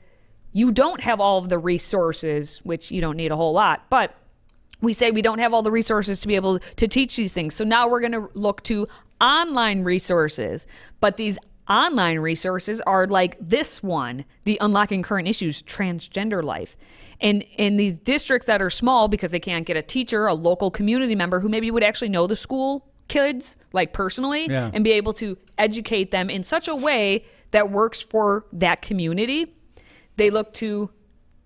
you 0.53 0.71
don't 0.71 1.01
have 1.01 1.21
all 1.21 1.37
of 1.37 1.47
the 1.47 1.57
resources, 1.57 2.59
which 2.63 2.91
you 2.91 2.99
don't 2.99 3.15
need 3.15 3.31
a 3.31 3.37
whole 3.37 3.53
lot, 3.53 3.85
but 3.89 4.17
we 4.81 4.93
say 4.93 5.11
we 5.11 5.21
don't 5.21 5.39
have 5.39 5.53
all 5.53 5.61
the 5.61 5.71
resources 5.71 6.19
to 6.21 6.27
be 6.27 6.35
able 6.35 6.59
to 6.59 6.87
teach 6.87 7.15
these 7.15 7.33
things. 7.33 7.53
So 7.53 7.63
now 7.63 7.87
we're 7.87 7.99
going 7.99 8.11
to 8.13 8.29
look 8.33 8.63
to 8.63 8.87
online 9.21 9.83
resources. 9.83 10.65
But 10.99 11.17
these 11.17 11.37
online 11.69 12.19
resources 12.19 12.81
are 12.81 13.07
like 13.07 13.37
this 13.39 13.81
one, 13.83 14.25
the 14.45 14.57
Unlocking 14.61 15.01
Current 15.03 15.27
Issues 15.27 15.61
Transgender 15.63 16.43
Life. 16.43 16.75
And 17.19 17.43
in 17.57 17.77
these 17.77 17.99
districts 17.99 18.47
that 18.47 18.61
are 18.61 18.69
small 18.69 19.07
because 19.07 19.31
they 19.31 19.39
can't 19.39 19.65
get 19.65 19.77
a 19.77 19.81
teacher, 19.81 20.25
a 20.27 20.33
local 20.33 20.71
community 20.71 21.15
member 21.15 21.39
who 21.39 21.49
maybe 21.49 21.69
would 21.71 21.83
actually 21.83 22.09
know 22.09 22.27
the 22.27 22.35
school 22.35 22.87
kids 23.07 23.57
like 23.73 23.93
personally 23.93 24.47
Yeah. 24.49 24.71
and 24.73 24.83
be 24.83 24.91
able 24.93 25.13
to 25.13 25.37
educate 25.57 26.11
them 26.11 26.29
in 26.29 26.43
such 26.43 26.67
a 26.67 26.75
way 26.75 27.25
that 27.51 27.69
works 27.69 28.01
for 28.01 28.45
that 28.53 28.81
community, 28.81 29.53
they 30.17 30.29
look 30.29 30.53
to 30.55 30.89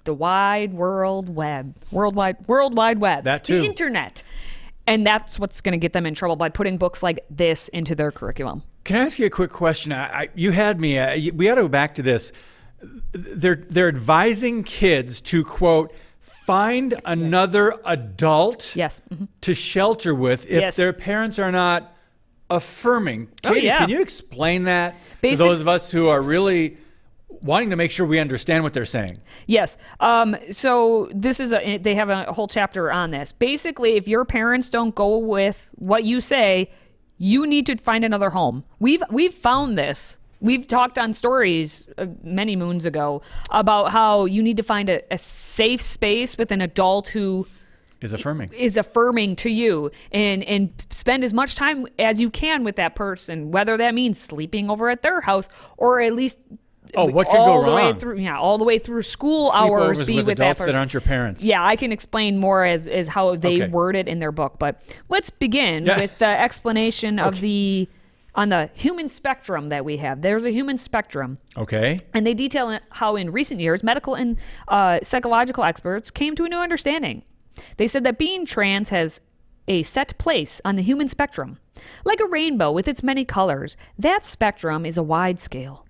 the 0.04 0.14
wide 0.14 0.74
world 0.74 1.28
web, 1.36 1.76
worldwide, 1.92 2.48
world 2.48 2.78
wide 2.78 3.00
web, 3.00 3.24
That 3.24 3.44
too. 3.44 3.60
the 3.60 3.66
internet, 3.66 4.22
and 4.86 5.06
that's 5.06 5.40
what's 5.40 5.62
going 5.62 5.72
to 5.72 5.78
get 5.80 5.94
them 5.94 6.06
in 6.06 6.14
trouble 6.14 6.36
by 6.36 6.50
putting 6.50 6.78
books 6.78 7.02
like 7.02 7.26
this 7.30 7.68
into 7.70 7.96
their 7.96 8.12
curriculum. 8.12 8.62
Can 8.86 8.98
I 8.98 9.00
ask 9.02 9.20
you 9.20 9.26
a 9.26 9.30
quick 9.32 9.52
question? 9.52 9.92
I, 9.92 10.04
I, 10.22 10.30
you 10.36 10.52
had 10.52 10.80
me. 10.80 10.98
Uh, 10.98 11.16
we 11.34 11.46
got 11.48 11.56
to 11.56 11.64
go 11.64 11.68
back 11.68 11.96
to 11.96 12.02
this. 12.02 12.32
They're 13.12 13.66
they're 13.70 13.88
advising 13.88 14.64
kids 14.64 15.20
to 15.22 15.44
quote 15.44 15.92
find 16.22 16.94
another 17.04 17.76
adult 17.84 18.76
Yes. 18.76 19.02
Mhm. 19.12 19.28
to 19.42 19.54
shelter 19.56 20.14
with 20.14 20.46
if 20.46 20.62
Yes. 20.62 20.76
their 20.76 20.94
parents 20.94 21.40
are 21.40 21.52
not 21.52 21.96
affirming. 22.52 23.30
Oh, 23.44 23.54
Katie, 23.54 23.66
yeah. 23.66 23.80
can 23.80 23.90
you 23.90 24.02
explain 24.02 24.64
that 24.64 24.94
Basic- 25.22 25.40
to 25.40 25.44
those 25.44 25.62
of 25.62 25.68
us 25.68 25.90
who 25.90 26.08
are 26.10 26.22
really 26.22 26.78
wanting 27.42 27.72
to 27.72 27.76
make 27.76 27.90
sure 27.90 28.06
we 28.06 28.20
understand 28.20 28.64
what 28.64 28.74
they're 28.74 28.86
saying? 28.86 29.20
Yes. 29.48 29.78
Um, 30.00 30.36
so 30.52 31.10
this 31.12 31.40
is 31.40 31.54
a 31.54 31.78
they 31.80 31.96
have 31.96 32.10
a 32.10 32.26
whole 32.32 32.48
chapter 32.48 32.92
on 32.92 33.10
this. 33.10 33.32
Basically, 33.32 33.94
if 33.96 34.08
your 34.08 34.26
parents 34.26 34.70
don't 34.70 34.94
go 34.94 35.18
with 35.18 35.68
what 35.74 36.04
you 36.04 36.22
say, 36.22 36.70
you 37.18 37.48
need 37.48 37.66
to 37.68 37.78
find 37.78 38.04
another 38.04 38.30
home. 38.32 38.64
We've 38.80 39.04
we've 39.10 39.34
found 39.34 39.78
this. 39.78 40.18
We've 40.42 40.68
talked 40.68 41.00
on 41.00 41.14
stories 41.14 41.88
uh, 41.98 42.08
many 42.24 42.56
moons 42.56 42.86
ago 42.86 43.22
about 43.52 43.92
how 43.92 44.26
you 44.26 44.44
need 44.44 44.58
to 44.58 44.64
find 44.64 44.90
a, 44.90 45.02
a 45.12 45.18
safe 45.18 45.82
space 45.82 46.38
with 46.38 46.52
an 46.52 46.62
adult 46.62 47.08
who 47.10 47.48
Is 48.02 48.14
affirming. 48.14 48.52
is 48.54 48.76
affirming 48.78 49.38
to 49.38 49.50
you 49.50 49.92
and 50.12 50.44
and 50.44 50.72
spend 50.90 51.24
as 51.24 51.34
much 51.34 51.56
time 51.56 51.88
as 51.98 52.20
you 52.20 52.30
can 52.30 52.64
with 52.66 52.76
that 52.76 52.96
person 52.96 53.50
whether 53.52 53.78
that 53.78 53.94
means 53.96 54.20
sleeping 54.22 54.70
over 54.70 54.90
at 54.90 55.02
their 55.02 55.22
house 55.22 55.48
or 55.78 56.02
at 56.02 56.14
least 56.14 56.38
Oh, 56.96 57.06
what 57.06 57.28
could 57.28 57.38
all 57.38 57.62
go 57.62 57.70
the 57.70 57.76
way 57.76 57.82
wrong? 57.84 58.00
through 58.00 58.18
yeah 58.20 58.38
all 58.38 58.58
the 58.58 58.64
way 58.64 58.80
through 58.80 59.02
school 59.02 59.52
hours 59.52 60.06
be 60.06 60.16
with 60.16 60.28
with, 60.28 60.38
that 60.38 60.44
adults 60.44 60.60
person 60.60 60.74
that 60.74 60.80
aren't 60.80 60.94
your 60.94 61.02
parents. 61.02 61.44
yeah 61.44 61.66
i 61.66 61.76
can 61.76 61.92
explain 61.92 62.38
more 62.38 62.64
as 62.66 62.88
as 62.88 63.08
how 63.08 63.36
they 63.36 63.62
Okay. 63.64 63.68
word 63.68 63.96
it 63.96 64.08
in 64.08 64.20
their 64.20 64.32
book 64.32 64.58
but 64.60 64.82
let's 65.10 65.30
begin 65.30 65.86
Yeah. 65.86 66.00
with 66.00 66.18
the 66.20 66.28
explanation 66.28 67.20
of 67.20 67.40
the 67.42 67.88
on 68.36 68.50
the 68.50 68.70
human 68.74 69.08
spectrum 69.08 69.70
that 69.70 69.86
we 69.86 69.98
have 69.98 70.22
there's 70.22 70.46
a 70.46 70.52
human 70.52 70.78
spectrum 70.78 71.38
Okay. 71.58 72.00
and 72.14 72.26
they 72.28 72.34
detail 72.34 72.80
how 72.90 73.16
in 73.16 73.32
recent 73.32 73.62
years 73.62 73.82
medical 73.84 74.14
and 74.16 74.38
uh, 74.68 75.00
psychological 75.04 75.64
experts 75.64 76.12
came 76.12 76.36
to 76.36 76.44
a 76.46 76.50
new 76.50 76.58
understanding. 76.58 77.24
They 77.78 77.88
said 77.88 78.04
that 78.04 78.18
being 78.18 78.46
trans 78.46 78.90
has 78.90 79.22
a 79.70 79.84
set 79.84 80.18
place 80.18 80.60
on 80.66 80.76
the 80.76 80.82
human 80.82 81.08
spectrum. 81.08 81.60
Like 82.04 82.20
a 82.20 82.26
rainbow 82.26 82.72
with 82.74 82.88
its 82.90 83.02
many 83.04 83.24
colors, 83.24 83.78
that 83.98 84.26
spectrum 84.26 84.86
is 84.86 84.98
a 84.98 85.04
wide 85.04 85.40
scale. 85.40 85.85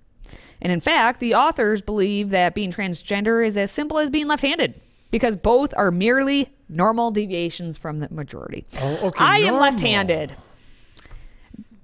And 0.62 0.72
in 0.72 0.80
fact, 0.80 1.20
the 1.20 1.36
authors 1.36 1.82
believe 1.82 2.30
that 2.30 2.56
being 2.56 2.72
transgender 2.72 3.46
is 3.46 3.58
as 3.58 3.72
simple 3.72 3.98
as 4.00 4.10
being 4.10 4.28
left 4.28 4.42
handed, 4.42 4.80
because 5.12 5.36
both 5.36 5.74
are 5.78 5.92
merely 5.92 6.50
normal 6.70 7.12
deviations 7.12 7.78
from 7.78 8.00
the 8.00 8.08
majority. 8.10 8.66
Oh, 8.80 9.08
okay, 9.08 9.24
I 9.24 9.38
am 9.40 9.56
left 9.56 9.80
handed. 9.82 10.36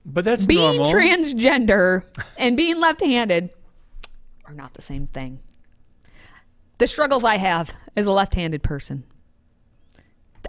But 0.04 0.26
that's 0.26 0.46
Being 0.46 0.78
normal. 0.78 0.92
transgender 0.92 2.04
and 2.38 2.58
being 2.58 2.80
left 2.80 3.02
handed 3.02 3.52
are 4.46 4.54
not 4.54 4.74
the 4.74 4.82
same 4.82 5.06
thing. 5.08 5.40
The 6.80 6.88
struggles 6.88 7.24
I 7.24 7.38
have 7.38 7.72
as 7.96 8.08
a 8.08 8.12
left 8.12 8.34
handed 8.34 8.64
person, 8.64 9.04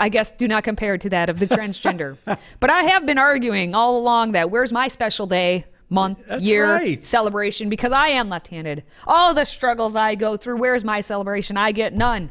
I 0.00 0.08
guess, 0.08 0.30
do 0.30 0.48
not 0.48 0.64
compare 0.64 0.96
to 0.96 1.10
that 1.10 1.28
of 1.28 1.38
the 1.38 1.46
transgender. 1.48 2.16
but 2.60 2.70
I 2.70 2.84
have 2.84 3.04
been 3.04 3.18
arguing 3.18 3.74
all 3.74 3.98
along 3.98 4.32
that 4.32 4.50
where's 4.50 4.72
my 4.72 4.88
special 4.88 5.26
day, 5.26 5.66
month, 5.92 6.18
That's 6.26 6.44
year 6.44 6.66
right. 6.74 7.04
celebration 7.04 7.68
because 7.68 7.92
I 7.92 8.08
am 8.08 8.28
left 8.28 8.48
handed. 8.48 8.82
All 9.06 9.34
the 9.34 9.44
struggles 9.44 9.94
I 9.94 10.14
go 10.14 10.36
through, 10.36 10.56
where's 10.56 10.84
my 10.84 11.00
celebration? 11.00 11.56
I 11.56 11.72
get 11.72 11.92
none. 11.94 12.30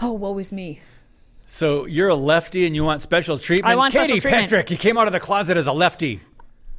Oh, 0.00 0.12
woe 0.12 0.36
is 0.38 0.52
me. 0.52 0.80
So 1.46 1.84
you're 1.84 2.08
a 2.08 2.14
lefty 2.16 2.66
and 2.66 2.74
you 2.74 2.84
want 2.84 3.02
special 3.02 3.38
treatment. 3.38 3.72
I 3.72 3.76
want 3.76 3.92
special 3.92 4.08
Katie 4.14 4.20
treatment. 4.20 4.44
Petrick, 4.50 4.70
you 4.70 4.76
came 4.76 4.98
out 4.98 5.06
of 5.06 5.12
the 5.12 5.20
closet 5.20 5.56
as 5.56 5.66
a 5.66 5.72
lefty. 5.72 6.20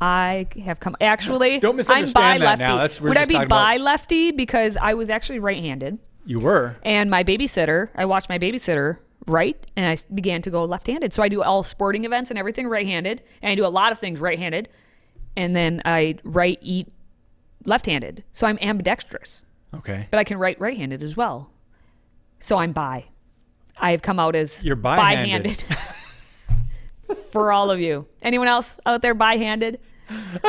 I 0.01 0.47
have 0.63 0.79
come. 0.79 0.95
Actually, 1.01 1.59
Don't 1.59 1.71
I'm 1.71 1.77
misunderstand 1.77 2.13
bi 2.13 2.37
that 2.45 2.45
lefty. 2.59 2.63
now. 2.63 2.75
That's- 2.77 3.01
Would 3.01 3.17
I 3.17 3.25
be 3.25 3.33
talking 3.33 3.45
about- 3.47 3.55
bi 3.55 3.77
lefty 3.77 4.31
because 4.31 4.77
I 4.77 4.93
was 4.93 5.09
actually 5.09 5.39
right 5.39 5.57
handed, 5.57 5.97
You 6.25 6.39
were. 6.39 6.75
and 6.83 7.09
my 7.09 7.23
babysitter, 7.23 7.89
I 7.95 8.05
watched 8.05 8.29
my 8.29 8.37
babysitter 8.37 8.97
right, 9.25 9.57
and 9.75 9.85
I 9.87 9.97
began 10.13 10.41
to 10.43 10.49
go 10.51 10.63
left 10.65 10.85
handed. 10.87 11.13
So 11.13 11.23
I 11.23 11.29
do 11.29 11.41
all 11.41 11.63
sporting 11.63 12.05
events 12.05 12.29
and 12.29 12.37
everything 12.37 12.67
right 12.67 12.85
handed, 12.85 13.23
and 13.41 13.51
I 13.51 13.55
do 13.55 13.65
a 13.65 13.69
lot 13.69 13.91
of 13.91 13.97
things 13.99 14.19
right 14.19 14.37
handed, 14.37 14.69
and 15.37 15.55
then 15.55 15.81
I 15.85 16.15
write 16.23 16.59
eat 16.61 16.91
left 17.65 17.85
handed. 17.85 18.23
So 18.33 18.47
I'm 18.47 18.57
ambidextrous, 18.61 19.43
Okay. 19.73 20.07
but 20.11 20.17
I 20.17 20.23
can 20.25 20.37
write 20.37 20.59
right 20.59 20.75
handed 20.75 21.01
as 21.03 21.15
well. 21.15 21.49
So 22.39 22.57
I'm 22.57 22.73
bi. 22.73 23.05
I 23.79 23.91
have 23.91 24.01
come 24.01 24.19
out 24.19 24.35
as 24.35 24.63
You're 24.63 24.75
bi-handed. 24.75 25.63
bi-handed. 25.69 27.23
For 27.31 27.51
all 27.51 27.69
of 27.71 27.79
you. 27.79 28.07
Anyone 28.21 28.47
else 28.47 28.77
out 28.85 29.01
there 29.01 29.13
bi-handed? 29.13 29.79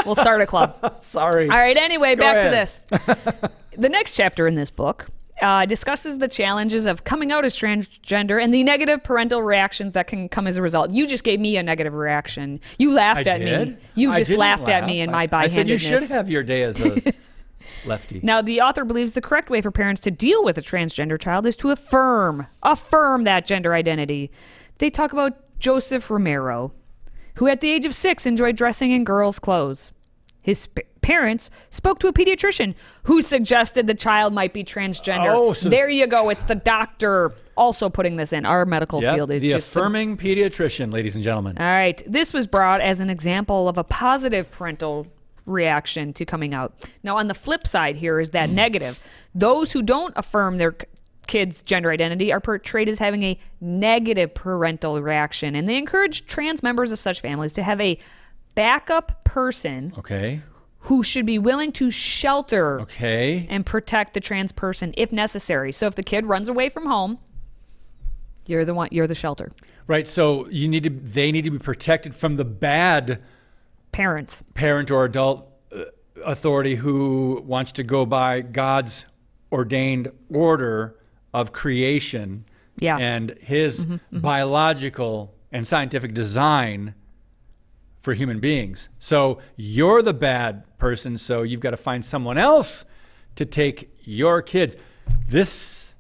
We'll 0.07 0.17
start 0.17 0.41
a 0.41 0.47
club. 0.47 0.97
Sorry. 1.03 1.49
All 1.49 1.57
right, 1.57 1.77
anyway, 1.77 2.15
Go 2.15 2.23
back 2.23 2.43
to 2.43 2.49
this. 2.49 2.81
the 3.77 3.89
next 3.89 4.17
chapter 4.17 4.47
in 4.47 4.55
this 4.55 4.71
book 4.71 5.07
uh, 5.43 5.67
discusses 5.67 6.19
the 6.19 6.29
challenges 6.29 6.87
of 6.87 7.05
coming 7.05 7.31
out 7.33 7.45
as 7.45 7.55
transgender 7.55 8.43
and 8.43 8.53
the 8.53 8.63
negative 8.65 9.03
parental 9.05 9.43
reactions 9.43 9.95
that 9.95 10.07
can 10.07 10.29
come 10.29 10.47
as 10.47 10.57
a 10.57 10.63
result. 10.63 10.91
You 10.91 11.07
just 11.07 11.25
gave 11.25 11.41
me 11.41 11.57
a 11.57 11.63
negative 11.63 11.95
reaction. 11.95 12.61
You 12.79 12.93
laughed 12.93 13.27
I 13.27 13.31
at 13.33 13.41
me. 13.41 13.77
You 13.95 14.13
I 14.13 14.17
just 14.17 14.33
laughed 14.33 14.69
at 14.69 14.83
laugh. 14.83 14.87
me 14.87 15.01
in 15.01 15.11
I- 15.11 15.27
my 15.27 15.39
I 15.39 15.47
said 15.49 15.69
you 15.69 15.79
should 15.79 16.03
have 16.11 16.29
your 16.29 16.43
day 16.43 16.63
as 16.63 16.81
a 16.81 17.01
lefty. 17.87 18.21
Now, 18.23 18.43
the 18.43 18.61
author 18.61 18.85
believes 18.85 19.13
the 19.15 19.21
correct 19.21 19.51
way 19.51 19.61
for 19.61 19.71
parents 19.71 20.01
to 20.03 20.11
deal 20.11 20.45
with 20.45 20.59
a 20.59 20.63
transgender 20.63 21.21
child 21.21 21.47
is 21.47 21.57
to 21.59 21.71
affirm, 21.71 22.47
affirm 22.63 23.25
that 23.25 23.47
gender 23.47 23.75
identity. 23.75 24.31
They 24.79 24.91
talk 24.91 25.13
about 25.13 25.37
Joseph 25.59 26.11
Romero, 26.11 26.73
who 27.35 27.47
at 27.49 27.61
the 27.61 27.71
age 27.71 27.85
of 27.85 27.95
six 27.95 28.27
enjoyed 28.27 28.57
dressing 28.57 28.91
in 28.91 29.05
girls' 29.05 29.39
clothes. 29.39 29.93
His 30.43 30.69
parents 31.09 31.51
spoke 31.71 31.99
to 31.99 32.07
a 32.07 32.13
pediatrician 32.13 32.75
who 33.05 33.23
suggested 33.23 33.87
the 33.87 33.95
child 33.95 34.35
might 34.35 34.53
be 34.53 34.63
transgender. 34.63 35.33
Oh, 35.35 35.55
so- 35.55 35.71
there 35.71 35.89
you 35.89 36.07
go. 36.07 36.29
It's 36.29 36.43
the 36.43 36.55
doctor 36.55 37.33
also 37.57 37.89
putting 37.89 38.17
this 38.17 38.35
in. 38.35 38.45
Our 38.45 38.67
medical 38.67 39.03
Yep, 39.03 39.15
field 39.15 39.33
is 39.33 39.41
the 39.41 39.51
just 39.51 39.73
the 39.73 39.81
affirming 39.81 40.19
pediatrician, 40.19 40.93
ladies 40.93 41.15
and 41.15 41.25
gentlemen. 41.25 41.57
all 41.59 41.65
right. 41.65 42.03
This 42.07 42.35
was 42.35 42.47
brought 42.47 42.83
as 42.83 43.01
an 43.01 43.09
example 43.09 43.69
of 43.71 43.79
a 43.79 43.85
positive 43.85 44.51
parental 44.51 45.07
reaction 45.47 46.13
to 46.13 46.27
coming 46.27 46.53
out. 46.53 46.75
Now, 47.03 47.17
on 47.17 47.27
the 47.29 47.35
flip 47.35 47.67
side, 47.67 47.97
here 47.97 48.21
is 48.21 48.31
that 48.31 48.51
negative. 48.51 49.01
Those 49.35 49.73
who 49.73 49.81
don't 49.81 50.13
affirm 50.15 50.59
their 50.59 50.77
kids' 51.27 51.63
gender 51.63 51.91
identity 51.91 52.31
are 52.35 52.41
portrayed 52.41 52.87
as 52.89 52.99
having 52.99 53.23
a 53.23 53.39
negative 53.63 54.35
parental 54.35 55.01
reaction, 55.01 55.55
and 55.55 55.67
they 55.67 55.79
encourage 55.79 56.27
trans 56.27 56.63
members 56.63 56.93
of 56.93 57.01
such 57.01 57.23
families 57.23 57.55
to 57.55 57.63
have 57.63 57.81
a 57.81 57.99
backup 58.55 59.25
person 59.25 59.95
Okay. 59.99 60.43
Who 60.83 61.03
should 61.03 61.27
be 61.27 61.39
willing 61.39 61.73
to 61.73 61.91
shelter 61.91 62.81
Okay. 62.83 63.47
and 63.51 63.67
protect 63.67 64.15
the 64.15 64.21
trans 64.21 64.53
person 64.53 64.95
if 64.97 65.11
necessary. 65.13 65.73
So 65.73 65.87
if 65.87 65.95
the 65.97 66.03
kid 66.03 66.27
runs 66.27 66.49
away 66.49 66.69
from 66.69 66.87
home, 66.87 67.19
you're 68.47 68.65
the 68.65 68.75
one. 68.75 68.89
You're 68.93 69.07
the 69.07 69.15
shelter. 69.15 69.53
Right. 69.87 70.07
So 70.09 70.49
you 70.49 70.69
need 70.69 70.85
to. 70.85 70.91
They 70.91 71.31
need 71.33 71.43
to 71.45 71.51
be 71.51 71.59
protected 71.59 72.17
from 72.17 72.37
the 72.37 72.45
bad 72.45 73.21
Parents. 73.93 74.43
parent 74.55 74.91
or 74.91 75.05
adult 75.05 75.51
uh, 75.75 75.85
authority 76.25 76.77
who 76.77 77.43
wants 77.47 77.73
to 77.73 77.83
go 77.83 78.07
by 78.07 78.41
God's 78.41 79.07
ordained 79.53 80.11
order 80.33 80.95
of 81.35 81.53
creation 81.53 82.45
Yeah. 82.79 82.97
and 82.99 83.31
his 83.41 83.87
biological 84.13 85.35
and 85.53 85.67
scientific 85.67 86.15
design 86.15 86.95
for 88.01 88.15
human 88.15 88.41
beings. 88.41 88.89
So 88.99 89.39
you're 89.57 90.03
the 90.03 90.15
bad 90.15 90.65
person, 90.79 91.19
so 91.19 91.43
you've 91.43 91.61
got 91.61 91.71
to 91.71 91.77
find 91.77 92.05
someone 92.05 92.39
else 92.39 92.85
to 93.37 93.45
take 93.45 93.91
your 94.01 94.43
kids. 94.43 94.77
This 95.29 95.95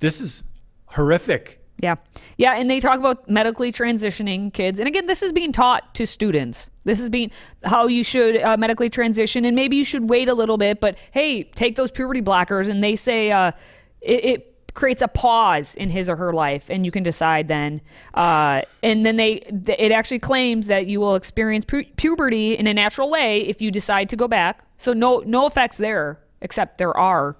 this 0.00 0.20
is 0.20 0.42
horrific. 0.86 1.60
Yeah. 1.82 1.96
Yeah. 2.36 2.54
And 2.54 2.70
they 2.70 2.78
talk 2.78 2.98
about 2.98 3.28
medically 3.28 3.72
transitioning 3.72 4.52
kids. 4.52 4.78
And 4.78 4.86
again, 4.86 5.06
this 5.06 5.22
is 5.22 5.32
being 5.32 5.52
taught 5.52 5.94
to 5.96 6.06
students. 6.06 6.70
This 6.84 7.00
is 7.00 7.08
being 7.08 7.30
how 7.64 7.88
you 7.88 8.04
should 8.04 8.40
uh, 8.40 8.56
medically 8.56 8.88
transition. 8.88 9.44
And 9.44 9.56
maybe 9.56 9.76
you 9.76 9.84
should 9.84 10.08
wait 10.08 10.28
a 10.28 10.34
little 10.34 10.58
bit, 10.58 10.80
but 10.80 10.96
hey, 11.10 11.44
take 11.44 11.74
those 11.76 11.90
puberty 11.90 12.22
blockers. 12.22 12.68
And 12.68 12.84
they 12.84 12.94
say 12.94 13.32
uh, 13.32 13.52
it, 14.00 14.24
it, 14.24 14.51
creates 14.74 15.02
a 15.02 15.08
pause 15.08 15.74
in 15.74 15.90
his 15.90 16.08
or 16.08 16.16
her 16.16 16.32
life. 16.32 16.70
And 16.70 16.84
you 16.84 16.90
can 16.90 17.02
decide 17.02 17.48
then. 17.48 17.80
Uh, 18.14 18.62
and 18.82 19.04
then 19.04 19.16
they, 19.16 19.34
it 19.78 19.92
actually 19.92 20.18
claims 20.18 20.66
that 20.66 20.86
you 20.86 21.00
will 21.00 21.14
experience 21.14 21.64
pu- 21.64 21.84
puberty 21.96 22.56
in 22.56 22.66
a 22.66 22.74
natural 22.74 23.10
way 23.10 23.46
if 23.46 23.60
you 23.60 23.70
decide 23.70 24.08
to 24.10 24.16
go 24.16 24.26
back. 24.26 24.64
So 24.78 24.92
no, 24.92 25.22
no 25.26 25.46
effects 25.46 25.76
there, 25.76 26.18
except 26.40 26.78
there 26.78 26.96
are 26.96 27.36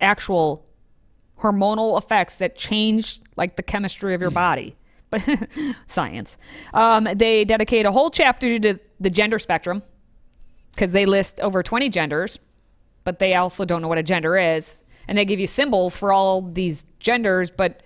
actual 0.00 0.66
hormonal 1.40 1.98
effects 1.98 2.38
that 2.38 2.56
change 2.56 3.20
like 3.36 3.56
the 3.56 3.62
chemistry 3.62 4.14
of 4.14 4.20
your 4.20 4.30
body. 4.30 4.76
But 5.10 5.22
science. 5.86 6.38
Um, 6.72 7.08
they 7.14 7.44
dedicate 7.44 7.86
a 7.86 7.92
whole 7.92 8.10
chapter 8.10 8.58
to 8.58 8.78
the 9.00 9.10
gender 9.10 9.38
spectrum 9.38 9.82
because 10.74 10.92
they 10.92 11.06
list 11.06 11.40
over 11.40 11.62
20 11.62 11.88
genders, 11.88 12.38
but 13.04 13.18
they 13.18 13.34
also 13.34 13.64
don't 13.64 13.82
know 13.82 13.88
what 13.88 13.98
a 13.98 14.02
gender 14.02 14.38
is. 14.38 14.81
And 15.08 15.18
they 15.18 15.24
give 15.24 15.40
you 15.40 15.46
symbols 15.46 15.96
for 15.96 16.12
all 16.12 16.42
these 16.42 16.86
genders, 17.00 17.50
but 17.50 17.82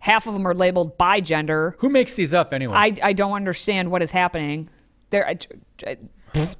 half 0.00 0.26
of 0.26 0.34
them 0.34 0.46
are 0.46 0.54
labeled 0.54 0.98
by 0.98 1.20
gender. 1.20 1.76
Who 1.78 1.88
makes 1.88 2.14
these 2.14 2.34
up 2.34 2.52
anyway? 2.52 2.74
I, 2.76 2.96
I 3.02 3.12
don't 3.12 3.32
understand 3.32 3.90
what 3.90 4.02
is 4.02 4.10
happening. 4.10 4.68
There, 5.10 5.34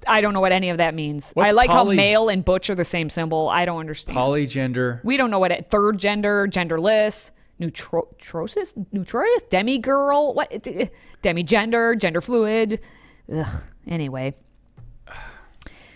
I 0.06 0.20
don't 0.20 0.32
know 0.32 0.40
what 0.40 0.52
any 0.52 0.70
of 0.70 0.78
that 0.78 0.94
means. 0.94 1.30
What's 1.34 1.48
I 1.48 1.52
like 1.52 1.68
poly- 1.70 1.96
how 1.96 2.02
male 2.02 2.28
and 2.28 2.44
butch 2.44 2.70
are 2.70 2.74
the 2.74 2.84
same 2.84 3.10
symbol. 3.10 3.48
I 3.48 3.64
don't 3.64 3.78
understand. 3.80 4.16
Polygender. 4.16 5.04
We 5.04 5.16
don't 5.16 5.30
know 5.30 5.38
what 5.38 5.52
it, 5.52 5.70
third 5.70 5.98
gender, 5.98 6.48
genderless, 6.48 7.30
neutro, 7.58 8.08
neutrosis, 8.12 8.72
neutrosis, 8.92 9.42
demigirl, 9.50 10.34
what 10.34 10.50
demigender, 11.22 11.98
gender 11.98 12.20
fluid. 12.20 12.80
Ugh. 13.32 13.62
Anyway, 13.86 14.34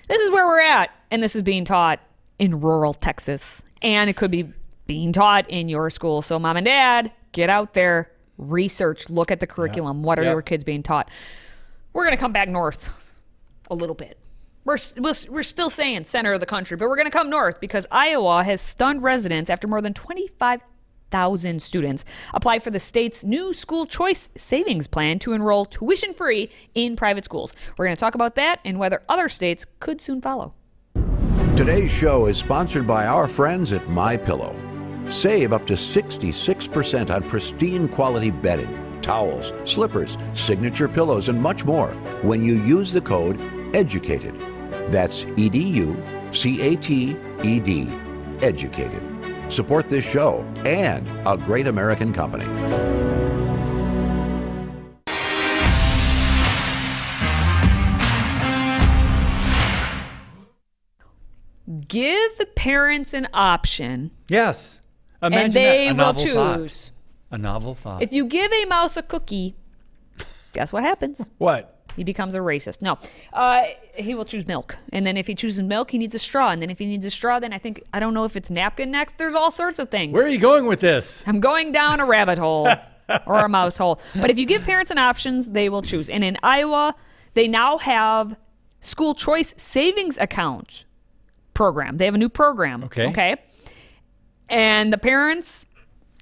this 0.09 0.21
is 0.21 0.31
where 0.31 0.47
we're 0.47 0.61
at, 0.61 0.91
and 1.11 1.23
this 1.23 1.35
is 1.35 1.43
being 1.43 1.65
taught 1.65 2.01
in 2.39 2.61
rural 2.61 2.93
Texas, 2.93 3.63
and 3.83 4.09
it 4.11 4.17
could 4.17 4.31
be 4.31 4.53
being 4.87 5.13
taught 5.13 5.49
in 5.51 5.69
your 5.69 5.91
school. 5.91 6.23
So, 6.23 6.39
mom 6.39 6.57
and 6.57 6.65
dad, 6.67 7.13
get 7.33 7.49
out 7.51 7.75
there, 7.75 8.11
research, 8.39 9.09
look 9.11 9.31
at 9.31 9.41
the 9.41 9.47
curriculum. 9.47 10.03
What 10.03 10.19
are 10.19 10.23
Yep. 10.25 10.33
your 10.33 10.43
kids 10.43 10.65
being 10.65 10.83
taught? 10.83 11.09
We're 11.93 12.05
gonna 12.05 12.17
come 12.17 12.33
back 12.33 12.49
north 12.49 13.11
a 13.71 13.75
little 13.75 13.95
bit. 13.95 14.19
We're, 14.65 14.75
s- 14.75 14.95
we're 14.97 15.11
s- 15.11 15.29
we're 15.29 15.43
still 15.43 15.71
saying 15.71 16.05
center 16.05 16.33
of 16.33 16.41
the 16.41 16.47
country, 16.47 16.77
but 16.77 16.89
we're 16.89 16.95
going 16.97 17.11
to 17.11 17.17
come 17.17 17.29
north 17.29 17.59
because 17.61 17.85
Iowa 17.91 18.45
has 18.45 18.61
stunned 18.61 19.03
residents 19.03 19.51
after 19.51 19.67
more 19.67 19.81
than 19.83 19.93
25,000 19.93 21.61
students 21.61 22.05
apply 22.33 22.61
for 22.61 22.71
the 22.71 22.79
state's 22.79 23.25
new 23.25 23.53
school 23.53 23.87
choice 23.87 24.29
savings 24.37 24.87
plan 24.87 25.19
to 25.19 25.33
enroll 25.33 25.65
tuition 25.65 26.15
free 26.15 26.49
in 26.77 26.95
private 26.95 27.25
schools. 27.25 27.53
We're 27.77 27.87
going 27.87 27.97
to 27.97 28.01
talk 28.01 28.15
about 28.15 28.37
that 28.37 28.61
and 28.65 28.79
whether 28.79 29.03
other 29.09 29.29
states 29.29 29.67
could 29.81 30.01
soon 30.01 30.21
follow. 30.21 30.55
Today's 31.55 31.93
show 31.93 32.29
is 32.29 32.39
sponsored 32.39 32.87
by 32.87 33.07
our 33.07 33.29
friends 33.29 33.75
at 33.75 33.87
My 33.91 34.17
Pillow. 34.17 34.57
Save 35.11 35.53
up 35.53 35.67
to 35.67 35.75
66% 35.75 37.15
on 37.15 37.23
pristine 37.29 37.89
quality 37.89 38.31
bedding, 38.31 38.99
towels, 39.03 39.53
slippers, 39.65 40.17
signature 40.33 40.89
pillows, 40.89 41.29
and 41.29 41.41
much 41.41 41.67
more 41.67 41.89
when 42.23 42.43
you 42.43 42.55
use 42.55 42.91
the 42.91 43.03
code 43.03 43.39
EDUCATED. 43.75 44.91
That's 44.91 45.27
E 45.37 45.51
D 45.51 45.59
U 45.59 46.03
C 46.33 46.63
A 46.63 46.75
T 46.75 47.19
E 47.43 47.61
D. 47.61 47.87
Educated. 48.41 49.03
Support 49.53 49.91
this 49.91 50.07
show 50.07 50.41
and 50.65 51.07
a 51.27 51.37
great 51.37 51.67
American 51.67 52.15
company. 52.15 52.47
Give 62.39 62.55
parents 62.55 63.15
an 63.15 63.29
option 63.33 64.11
Yes. 64.29 64.81
Imagine 65.23 65.45
and 65.45 65.53
they 65.53 65.63
that. 65.63 65.79
A 65.79 65.87
will 65.89 65.95
novel 65.97 66.25
thought. 66.25 66.57
choose. 66.59 66.93
A 67.31 67.39
novel 67.39 67.75
thought. 67.75 68.03
If 68.03 68.13
you 68.13 68.25
give 68.27 68.53
a 68.53 68.65
mouse 68.67 68.97
a 68.97 69.03
cookie, 69.03 69.55
guess 70.53 70.73
what 70.73 70.83
happens? 70.83 71.25
what? 71.39 71.79
He 71.97 72.05
becomes 72.05 72.35
a 72.35 72.39
racist. 72.39 72.81
No, 72.81 72.99
uh, 73.35 73.65
he 73.95 74.15
will 74.15 74.25
choose 74.25 74.47
milk, 74.47 74.77
and 74.95 75.07
then 75.07 75.19
if 75.19 75.27
he 75.27 75.35
chooses 75.35 75.61
milk, 75.63 75.91
he 75.91 75.99
needs 75.99 76.15
a 76.15 76.19
straw, 76.19 76.49
and 76.49 76.63
then 76.63 76.71
if 76.71 76.79
he 76.79 76.87
needs 76.87 77.05
a 77.05 77.11
straw, 77.11 77.39
then 77.39 77.53
I 77.53 77.59
think 77.59 77.83
I 77.93 78.01
don't 78.01 78.15
know 78.15 78.25
if 78.25 78.35
it's 78.35 78.51
napkin 78.51 78.91
next. 78.91 79.19
There's 79.19 79.35
all 79.35 79.51
sorts 79.51 79.79
of 79.79 79.91
things. 79.91 80.15
Where 80.15 80.25
are 80.25 80.29
you 80.29 80.39
going 80.39 80.67
with 80.67 80.81
this? 80.81 81.23
I'm 81.27 81.41
going 81.41 81.71
down 81.71 82.01
a 82.01 82.07
rabbit 82.07 82.39
hole 82.39 82.67
or 83.27 83.39
a 83.41 83.49
mouse 83.49 83.77
hole. 83.77 84.01
But 84.15 84.31
if 84.31 84.39
you 84.39 84.47
give 84.47 84.63
parents 84.63 84.91
an 84.91 84.97
options, 84.99 85.51
they 85.51 85.69
will 85.69 85.83
choose. 85.83 86.09
And 86.09 86.25
in 86.25 86.39
Iowa, 86.43 86.95
they 87.35 87.47
now 87.47 87.77
have 87.79 88.37
school 88.81 89.15
choice 89.15 89.55
savings 89.59 90.17
account 90.17 90.87
program. 91.55 91.97
They 91.97 92.05
have 92.05 92.15
a 92.15 92.19
new 92.19 92.29
program. 92.29 92.85
Okay. 92.85 93.09
Okay. 93.09 93.37
And 94.49 94.93
the 94.93 94.99
parents 94.99 95.67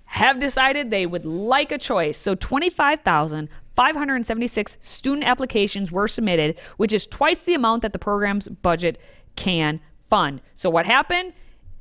have 0.05 0.39
decided 0.39 0.91
they 0.91 1.07
would 1.07 1.25
like 1.25 1.73
a 1.73 1.79
choice. 1.79 2.19
So 2.19 2.35
25,576 2.35 4.79
student 4.81 5.25
applications 5.25 5.93
were 5.93 6.09
submitted, 6.09 6.59
which 6.77 6.93
is 6.93 7.07
twice 7.07 7.41
the 7.41 7.55
amount 7.55 7.83
that 7.83 7.93
the 7.93 7.99
program's 7.99 8.49
budget 8.49 9.01
can 9.37 9.81
fund. 10.09 10.41
So 10.55 10.69
what 10.69 10.87
happened? 10.87 11.33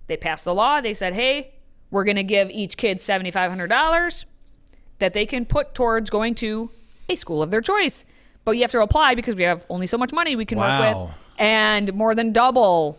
They 0.08 0.18
passed 0.18 0.46
the 0.46 0.54
law. 0.54 0.82
They 0.82 0.94
said, 0.94 1.14
"Hey, 1.14 1.56
we're 1.92 2.04
going 2.04 2.18
to 2.18 2.24
give 2.24 2.50
each 2.50 2.78
kid 2.78 3.00
$7,500 3.00 4.26
that 5.00 5.14
they 5.14 5.26
can 5.26 5.46
put 5.46 5.74
towards 5.74 6.10
going 6.10 6.36
to 6.36 6.72
a 7.08 7.16
school 7.16 7.42
of 7.42 7.52
their 7.52 7.62
choice." 7.62 8.06
But 8.46 8.52
you 8.52 8.62
have 8.62 8.72
to 8.72 8.82
apply 8.82 9.16
because 9.16 9.36
we 9.36 9.44
have 9.44 9.66
only 9.70 9.88
so 9.88 9.98
much 9.98 10.14
money 10.14 10.36
we 10.36 10.46
can 10.46 10.58
work 10.58 10.80
with 10.80 11.10
and 11.38 11.94
more 11.94 12.16
than 12.16 12.32
double 12.32 12.98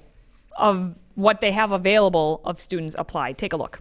of 0.57 0.95
what 1.15 1.41
they 1.41 1.53
have 1.53 1.73
available 1.73 2.41
of 2.45 2.61
students 2.61 2.97
apply. 2.99 3.33
Take 3.33 3.53
a 3.53 3.57
look. 3.57 3.81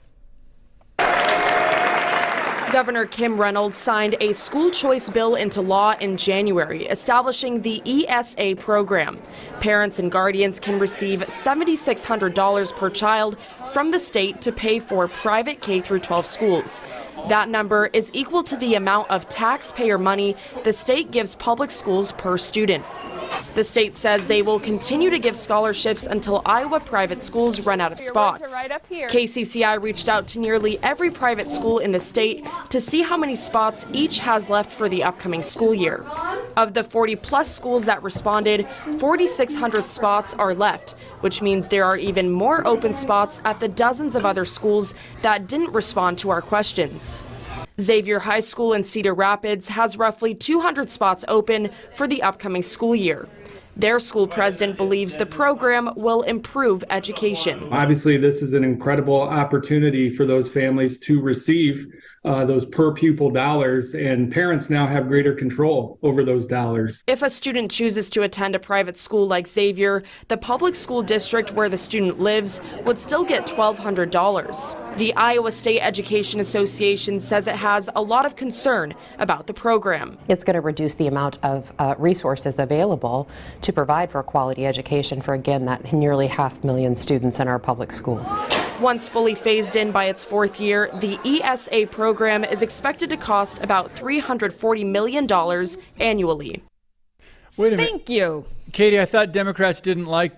Governor 2.71 3.07
Kim 3.07 3.41
Reynolds 3.41 3.77
signed 3.77 4.15
a 4.21 4.31
school 4.31 4.69
choice 4.69 5.09
bill 5.09 5.33
into 5.33 5.59
law 5.59 5.95
in 6.01 6.17
January, 6.17 6.85
establishing 6.85 7.63
the 7.63 7.81
ESA 8.07 8.57
program. 8.57 9.17
Parents 9.59 9.97
and 9.97 10.11
guardians 10.11 10.59
can 10.59 10.77
receive 10.77 11.21
$7,600 11.21 12.75
per 12.75 12.89
child 12.91 13.37
from 13.73 13.89
the 13.89 13.99
state 13.99 14.39
to 14.41 14.51
pay 14.51 14.79
for 14.79 15.07
private 15.07 15.61
K 15.61 15.79
12 15.81 16.25
schools. 16.27 16.81
That 17.27 17.49
number 17.49 17.89
is 17.93 18.09
equal 18.13 18.43
to 18.43 18.57
the 18.57 18.75
amount 18.75 19.09
of 19.09 19.27
taxpayer 19.29 19.97
money 19.97 20.35
the 20.63 20.73
state 20.73 21.11
gives 21.11 21.35
public 21.35 21.71
schools 21.71 22.11
per 22.13 22.37
student. 22.37 22.85
The 23.55 23.63
state 23.63 23.97
says 23.97 24.27
they 24.27 24.41
will 24.41 24.59
continue 24.59 25.09
to 25.09 25.19
give 25.19 25.35
scholarships 25.35 26.05
until 26.05 26.41
Iowa 26.45 26.79
private 26.79 27.21
schools 27.21 27.59
run 27.61 27.81
out 27.81 27.91
of 27.91 27.99
spots. 27.99 28.53
KCCI 28.89 29.81
reached 29.81 30.07
out 30.07 30.27
to 30.27 30.39
nearly 30.39 30.79
every 30.83 31.09
private 31.09 31.51
school 31.51 31.79
in 31.79 31.91
the 31.91 31.99
state 31.99 32.47
to 32.69 32.79
see 32.79 33.01
how 33.01 33.17
many 33.17 33.35
spots 33.35 33.85
each 33.91 34.19
has 34.19 34.49
left 34.49 34.71
for 34.71 34.87
the 34.87 35.03
upcoming 35.03 35.43
school 35.43 35.73
year. 35.73 36.05
Of 36.57 36.73
the 36.73 36.83
40 36.83 37.15
plus 37.17 37.53
schools 37.53 37.85
that 37.85 38.03
responded, 38.03 38.67
4,600 38.99 39.87
spots 39.87 40.33
are 40.35 40.53
left, 40.53 40.91
which 41.21 41.41
means 41.41 41.67
there 41.67 41.85
are 41.85 41.97
even 41.97 42.29
more 42.29 42.65
open 42.67 42.93
spots 42.93 43.41
at 43.45 43.59
the 43.59 43.67
dozens 43.67 44.15
of 44.15 44.25
other 44.25 44.45
schools 44.45 44.93
that 45.21 45.47
didn't 45.47 45.73
respond 45.73 46.17
to 46.19 46.29
our 46.29 46.41
questions. 46.41 47.08
Xavier 47.79 48.19
High 48.19 48.41
School 48.41 48.73
in 48.73 48.83
Cedar 48.83 49.13
Rapids 49.13 49.69
has 49.69 49.97
roughly 49.97 50.35
200 50.35 50.89
spots 50.89 51.23
open 51.27 51.69
for 51.93 52.07
the 52.07 52.21
upcoming 52.21 52.61
school 52.61 52.95
year. 52.95 53.27
Their 53.77 53.99
school 53.99 54.27
president 54.27 54.75
believes 54.75 55.15
the 55.15 55.25
program 55.25 55.89
will 55.95 56.23
improve 56.23 56.83
education. 56.89 57.69
Obviously, 57.71 58.17
this 58.17 58.41
is 58.41 58.53
an 58.53 58.65
incredible 58.65 59.21
opportunity 59.21 60.09
for 60.09 60.25
those 60.25 60.49
families 60.51 60.97
to 60.99 61.21
receive 61.21 61.87
uh, 62.25 62.45
those 62.45 62.65
per 62.65 62.93
pupil 62.93 63.29
dollars, 63.29 63.93
and 63.93 64.31
parents 64.31 64.69
now 64.69 64.87
have 64.87 65.07
greater 65.07 65.33
control 65.33 65.99
over 66.03 66.23
those 66.23 66.47
dollars. 66.47 67.03
If 67.07 67.21
a 67.21 67.29
student 67.29 67.71
chooses 67.71 68.09
to 68.11 68.23
attend 68.23 68.55
a 68.55 68.59
private 68.59 68.97
school 68.97 69.27
like 69.27 69.47
Xavier, 69.47 70.03
the 70.27 70.37
public 70.37 70.75
school 70.75 71.01
district 71.01 71.51
where 71.51 71.69
the 71.69 71.77
student 71.77 72.19
lives 72.19 72.61
would 72.85 72.99
still 72.99 73.23
get 73.23 73.47
$1,200. 73.47 74.97
The 74.97 75.15
Iowa 75.15 75.51
State 75.51 75.81
Education 75.81 76.39
Association 76.39 77.19
says 77.19 77.47
it 77.47 77.55
has 77.55 77.89
a 77.95 78.01
lot 78.01 78.25
of 78.25 78.35
concern 78.35 78.93
about 79.17 79.47
the 79.47 79.53
program. 79.53 80.17
It's 80.27 80.43
going 80.43 80.55
to 80.55 80.61
reduce 80.61 80.95
the 80.95 81.07
amount 81.07 81.39
of 81.43 81.71
uh, 81.79 81.95
resources 81.97 82.59
available 82.59 83.29
to 83.61 83.73
provide 83.73 84.11
for 84.11 84.19
a 84.19 84.23
quality 84.23 84.65
education 84.65 85.21
for, 85.21 85.33
again, 85.33 85.65
that 85.65 85.93
nearly 85.93 86.27
half 86.27 86.63
million 86.63 86.95
students 86.95 87.39
in 87.39 87.47
our 87.47 87.59
public 87.59 87.93
schools. 87.93 88.27
Once 88.79 89.09
fully 89.09 89.35
phased 89.35 89.75
in 89.75 89.91
by 89.91 90.05
its 90.05 90.23
fourth 90.23 90.59
year, 90.59 90.89
the 91.01 91.19
ESA 91.25 91.87
program 91.91 92.43
is 92.45 92.61
expected 92.61 93.09
to 93.09 93.17
cost 93.17 93.59
about 93.61 93.93
$340 93.95 94.85
million 94.85 95.27
annually. 95.99 96.63
Wait 97.57 97.73
a 97.73 97.75
minute. 97.77 97.89
Thank 97.89 98.09
you. 98.09 98.45
Katie, 98.71 98.99
I 98.99 99.05
thought 99.05 99.31
Democrats 99.33 99.81
didn't 99.81 100.05
like 100.05 100.33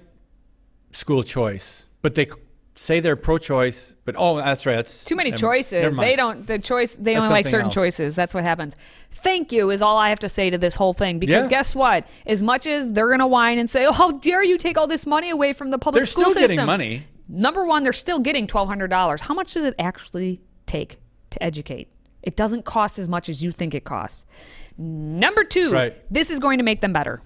school 0.91 1.21
choice, 1.21 1.83
but 2.01 2.15
they 2.15 2.27
say 2.73 2.99
they're 2.99 3.15
pro-choice. 3.15 3.93
But 4.05 4.15
oh, 4.17 4.37
that's 4.37 4.65
right. 4.65 4.75
That's 4.77 5.03
Too 5.05 5.15
many 5.15 5.29
never- 5.29 5.39
choices. 5.39 5.83
never. 5.83 5.95
They 5.97 6.15
don't. 6.15 6.47
The 6.47 6.57
choice. 6.57 6.95
They 6.95 7.13
That's 7.13 7.25
only 7.25 7.33
like 7.33 7.45
certain 7.45 7.65
else. 7.65 7.75
choices. 7.75 8.15
That's 8.15 8.33
what 8.33 8.43
happens. 8.43 8.73
Thank 9.11 9.51
you 9.51 9.69
is 9.69 9.83
all 9.83 9.97
I 9.97 10.09
have 10.09 10.19
to 10.21 10.29
say 10.29 10.49
to 10.49 10.57
this 10.57 10.73
whole 10.73 10.93
thing. 10.93 11.19
Because 11.19 11.43
Yeah. 11.43 11.47
guess 11.47 11.75
what? 11.75 12.07
As 12.25 12.41
much 12.41 12.65
as 12.65 12.91
they're 12.91 13.09
gonna 13.11 13.27
whine 13.27 13.59
and 13.59 13.69
say, 13.69 13.85
"Oh, 13.85 13.91
how 13.91 14.11
dare 14.11 14.43
you 14.43 14.57
take 14.57 14.77
all 14.79 14.87
this 14.87 15.05
money 15.05 15.29
away 15.29 15.53
from 15.53 15.69
the 15.69 15.77
public 15.77 16.07
school. 16.07 16.23
system," 16.25 16.41
They're 16.41 16.47
still 16.47 16.55
getting 16.55 16.65
money. 16.65 17.03
Number 17.33 17.65
one, 17.65 17.83
they're 17.83 17.93
still 17.93 18.19
getting 18.19 18.45
twelve 18.45 18.67
hundred 18.67 18.89
dollars. 18.89 19.21
How 19.21 19.33
much 19.33 19.53
does 19.53 19.63
it 19.63 19.73
actually 19.79 20.41
take 20.65 20.99
to 21.29 21.41
educate? 21.41 21.87
It 22.21 22.35
doesn't 22.35 22.65
cost 22.65 22.99
as 22.99 23.07
much 23.07 23.29
as 23.29 23.41
you 23.41 23.51
think 23.51 23.73
it 23.73 23.85
costs. 23.85 24.25
Number 24.77 25.43
two, 25.43 25.71
Right. 25.71 25.95
this 26.11 26.29
is 26.29 26.39
going 26.39 26.57
to 26.59 26.63
make 26.63 26.81
them 26.81 26.93
better. 26.93 27.21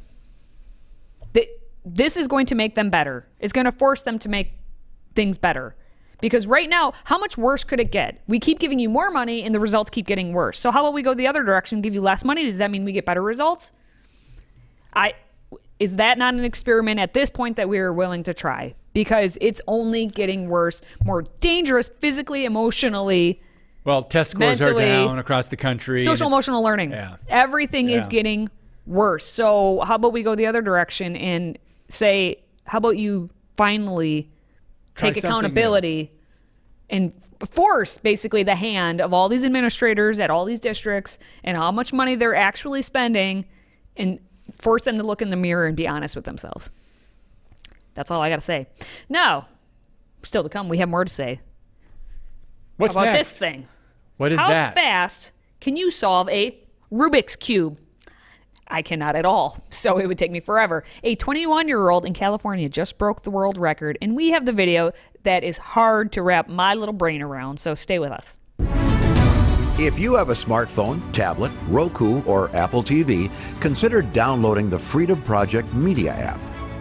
This 1.88 2.18
is 2.18 2.28
going 2.28 2.48
to 2.48 2.56
make 2.56 2.74
them 2.74 2.90
better. 2.90 3.28
It's 3.40 3.54
going 3.54 3.66
to 3.66 3.72
force 3.72 4.02
them 4.02 4.18
to 4.20 4.30
make 4.30 4.54
things 5.14 5.38
better. 5.38 5.76
Because 6.20 6.48
right 6.48 6.68
now, 6.68 6.94
how 7.04 7.20
much 7.20 7.38
worse 7.38 7.64
could 7.64 7.80
it 7.80 7.92
get? 7.92 8.24
We 8.26 8.40
keep 8.40 8.58
giving 8.58 8.80
you 8.80 8.90
more 8.90 9.12
money 9.12 9.44
and 9.44 9.54
the 9.54 9.60
results 9.60 9.92
keep 9.92 10.08
getting 10.08 10.34
worse. 10.34 10.58
So 10.58 10.72
how 10.72 10.82
about 10.84 10.96
we 10.96 11.04
go 11.04 11.14
the 11.14 11.28
other 11.28 11.44
direction, 11.44 11.82
give 11.82 11.94
you 11.94 12.02
less 12.02 12.24
money? 12.26 12.44
Does 12.46 12.58
that 12.58 12.72
mean 12.72 12.86
we 12.86 12.92
get 12.92 13.06
better 13.06 13.22
results? 13.22 13.72
I 14.96 15.14
is 15.78 15.98
that 15.98 16.18
not 16.18 16.34
an 16.34 16.44
experiment 16.44 17.00
at 17.00 17.14
this 17.14 17.30
point 17.30 17.56
that 17.58 17.70
we 17.70 17.78
are 17.78 17.94
willing 17.94 18.24
to 18.24 18.34
try? 18.34 18.74
Because 18.96 19.38
it's 19.42 19.62
only 19.68 20.08
getting 20.08 20.48
worse, 20.50 20.82
more 21.04 21.24
dangerous 21.42 21.90
physically, 22.00 22.46
emotionally, 22.46 23.42
Well, 23.84 24.02
test 24.04 24.32
scores 24.32 24.62
are 24.62 24.74
down 24.74 25.20
across 25.20 25.50
the 25.50 25.58
country. 25.58 26.04
social 26.04 26.26
emotional 26.28 26.64
learning. 26.64 26.92
Yeah. 26.92 27.18
Everything 27.28 27.90
is 27.92 28.08
getting 28.08 28.50
worse. 28.88 29.26
So 29.26 29.82
how 29.82 29.96
about 29.96 30.14
we 30.14 30.24
go 30.24 30.34
the 30.34 30.48
other 30.48 30.62
direction 30.62 31.16
and 31.16 31.60
say, 31.90 32.40
how 32.64 32.78
about 32.80 32.98
you 32.98 33.30
finally 33.58 34.30
Try 34.96 35.10
take 35.12 35.22
something 35.22 35.30
new. 35.30 35.38
accountability 35.38 36.12
and 36.90 37.12
force 37.52 37.98
basically 37.98 38.44
the 38.44 38.56
hand 38.56 39.02
of 39.02 39.14
all 39.14 39.28
these 39.28 39.44
administrators 39.44 40.22
at 40.22 40.30
all 40.30 40.46
these 40.46 40.62
districts 40.62 41.20
and 41.44 41.58
how 41.58 41.70
much 41.72 41.92
money 41.92 42.16
they're 42.16 42.34
actually 42.34 42.82
spending 42.82 43.44
and 43.98 44.20
force 44.62 44.84
them 44.84 44.98
to 44.98 45.04
look 45.04 45.22
in 45.22 45.32
the 45.32 45.36
mirror 45.36 45.66
and 45.66 45.76
be 45.76 45.86
honest 45.88 46.16
with 46.16 46.24
themselves. 46.26 46.70
That's 47.96 48.12
all 48.12 48.22
I 48.22 48.30
got 48.30 48.36
to 48.36 48.42
say. 48.42 48.68
Now, 49.10 49.48
still 50.22 50.44
to 50.44 50.50
come, 50.50 50.70
we 50.70 50.78
have 50.78 50.90
more 50.90 51.04
to 51.04 51.12
say. 51.12 51.42
What's 52.78 52.96
How 52.96 53.02
about 53.02 53.14
next? 53.14 53.32
this 53.32 53.38
thing? 53.38 53.68
What 54.18 54.32
is 54.32 54.40
How 54.40 54.50
that? 54.50 54.76
fast 54.76 55.32
can 55.66 55.76
you 55.78 55.90
solve 55.90 56.30
a 56.30 56.58
Rubik's 56.92 57.36
Cube? 57.36 57.80
I 58.68 58.82
cannot 58.82 59.16
at 59.16 59.26
all, 59.26 59.64
so 59.70 59.98
it 59.98 60.08
would 60.08 60.20
take 60.20 60.32
me 60.32 60.40
forever. 60.40 60.84
A 61.04 61.16
21 61.16 61.68
year 61.68 61.90
old 61.90 62.06
in 62.06 62.14
California 62.14 62.70
just 62.70 62.98
broke 62.98 63.24
the 63.24 63.32
world 63.32 63.58
record, 63.58 63.98
and 64.02 64.16
we 64.16 64.30
have 64.30 64.46
the 64.46 64.52
video 64.52 64.92
that 65.24 65.44
is 65.44 65.58
hard 65.58 66.12
to 66.12 66.22
wrap 66.22 66.48
my 66.48 66.76
little 66.76 66.94
brain 66.94 67.22
around, 67.22 67.60
so 67.60 67.74
stay 67.74 67.98
with 67.98 68.12
us. 68.12 68.38
If 69.78 70.00
you 70.00 70.16
have 70.16 70.30
a 70.30 70.34
smartphone, 70.34 71.02
tablet, 71.12 71.52
Roku, 71.68 72.24
or 72.24 72.56
Apple 72.56 72.84
TV, 72.84 73.30
consider 73.60 74.02
downloading 74.02 74.70
the 74.70 74.80
Freedom 74.80 75.22
Project 75.24 75.74
Media 75.74 76.14
app. 76.14 76.40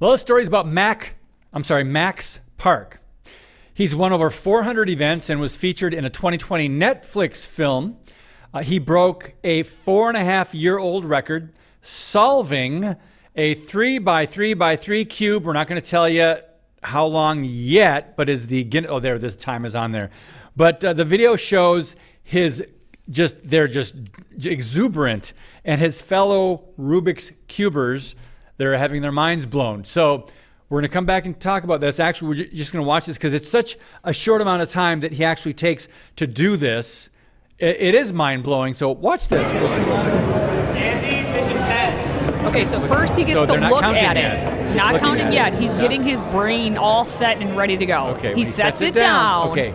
Well, 0.00 0.12
this 0.12 0.20
story 0.20 0.42
is 0.42 0.48
about 0.48 0.68
Mac. 0.68 1.16
I'm 1.52 1.64
sorry, 1.64 1.82
Max 1.82 2.38
Park. 2.56 3.00
He's 3.74 3.96
won 3.96 4.12
over 4.12 4.30
400 4.30 4.88
events 4.88 5.28
and 5.28 5.40
was 5.40 5.56
featured 5.56 5.92
in 5.92 6.04
a 6.04 6.10
2020 6.10 6.68
Netflix 6.68 7.44
film. 7.44 7.96
Uh, 8.54 8.62
he 8.62 8.78
broke 8.78 9.34
a 9.42 9.64
four 9.64 10.06
and 10.06 10.16
a 10.16 10.22
half 10.22 10.54
year 10.54 10.78
old 10.78 11.04
record 11.04 11.52
solving 11.82 12.94
a 13.34 13.54
three 13.54 13.98
by 13.98 14.24
three 14.24 14.54
by 14.54 14.76
three 14.76 15.04
cube. 15.04 15.44
We're 15.44 15.52
not 15.52 15.66
going 15.66 15.82
to 15.82 15.88
tell 15.88 16.08
you 16.08 16.36
how 16.84 17.04
long 17.04 17.42
yet, 17.42 18.16
but 18.16 18.28
is 18.28 18.46
the 18.46 18.70
oh 18.88 19.00
there 19.00 19.18
this 19.18 19.34
time 19.34 19.64
is 19.64 19.74
on 19.74 19.90
there. 19.90 20.10
But 20.54 20.84
uh, 20.84 20.92
the 20.92 21.04
video 21.04 21.34
shows 21.34 21.96
his 22.22 22.64
just 23.10 23.36
they're 23.42 23.66
just 23.66 23.96
exuberant 24.44 25.32
and 25.64 25.80
his 25.80 26.00
fellow 26.00 26.68
Rubik's 26.78 27.32
cubers 27.48 28.14
they're 28.58 28.76
having 28.76 29.00
their 29.02 29.12
minds 29.12 29.46
blown. 29.46 29.84
So 29.84 30.26
we're 30.68 30.80
going 30.80 30.88
to 30.90 30.92
come 30.94 31.06
back 31.06 31.24
and 31.24 31.38
talk 31.40 31.64
about 31.64 31.80
this. 31.80 31.98
Actually, 31.98 32.28
we're 32.28 32.44
just 32.48 32.72
going 32.72 32.84
to 32.84 32.86
watch 32.88 33.06
this 33.06 33.16
because 33.16 33.32
it's 33.32 33.48
such 33.48 33.76
a 34.04 34.12
short 34.12 34.42
amount 34.42 34.60
of 34.62 34.70
time 34.70 35.00
that 35.00 35.12
he 35.12 35.24
actually 35.24 35.54
takes 35.54 35.88
to 36.16 36.26
do 36.26 36.56
this. 36.58 37.08
I- 37.60 37.64
it 37.64 37.94
is 37.94 38.12
mind 38.12 38.42
blowing. 38.42 38.74
So 38.74 38.90
watch 38.90 39.28
this. 39.28 39.46
Okay, 42.44 42.66
so 42.66 42.80
first 42.88 43.14
he 43.14 43.24
gets 43.24 43.38
So 43.38 43.46
to 43.46 43.52
look 43.68 43.80
counting 43.80 44.02
at 44.04 44.16
it. 44.16 44.20
yet. 44.20 44.76
Not 44.76 45.00
counting 45.00 45.26
at 45.26 45.32
it. 45.32 45.34
yet. 45.34 45.52
He's 45.54 45.70
Yeah. 45.72 45.80
getting 45.80 46.02
his 46.02 46.20
brain 46.24 46.76
all 46.78 47.04
set 47.04 47.38
and 47.38 47.56
ready 47.56 47.76
to 47.76 47.84
go. 47.86 48.06
Okay, 48.16 48.34
he 48.34 48.42
when 48.44 48.52
sets, 48.52 48.80
it 48.80 48.94
down. 48.94 49.48
Okay, 49.48 49.70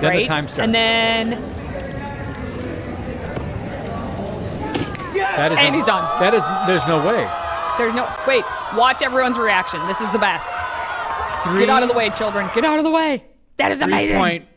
then 0.00 0.02
right? 0.10 0.18
the 0.20 0.26
time 0.26 0.48
starts. 0.48 0.64
And 0.64 0.74
then 0.74 1.30
that 5.36 5.52
is 5.52 5.58
and 5.58 5.74
he's 5.76 5.84
done. 5.84 6.20
That 6.20 6.34
is. 6.34 6.42
There's 6.66 6.86
no 6.88 7.06
way. 7.06 7.28
There's 7.78 7.94
no 7.94 8.12
wait. 8.26 8.44
Watch 8.74 9.02
everyone's 9.02 9.38
reaction. 9.38 9.84
This 9.86 10.00
is 10.00 10.10
the 10.12 10.18
best. 10.18 10.48
Three, 11.44 11.60
Get 11.60 11.70
out 11.70 11.82
of 11.82 11.88
the 11.88 11.94
way, 11.94 12.10
children. 12.10 12.50
Get 12.54 12.64
out 12.64 12.78
of 12.78 12.84
the 12.84 12.90
way. 12.90 13.24
That 13.56 13.72
is 13.72 13.80
amazing. 13.80 14.16
point 14.18 14.48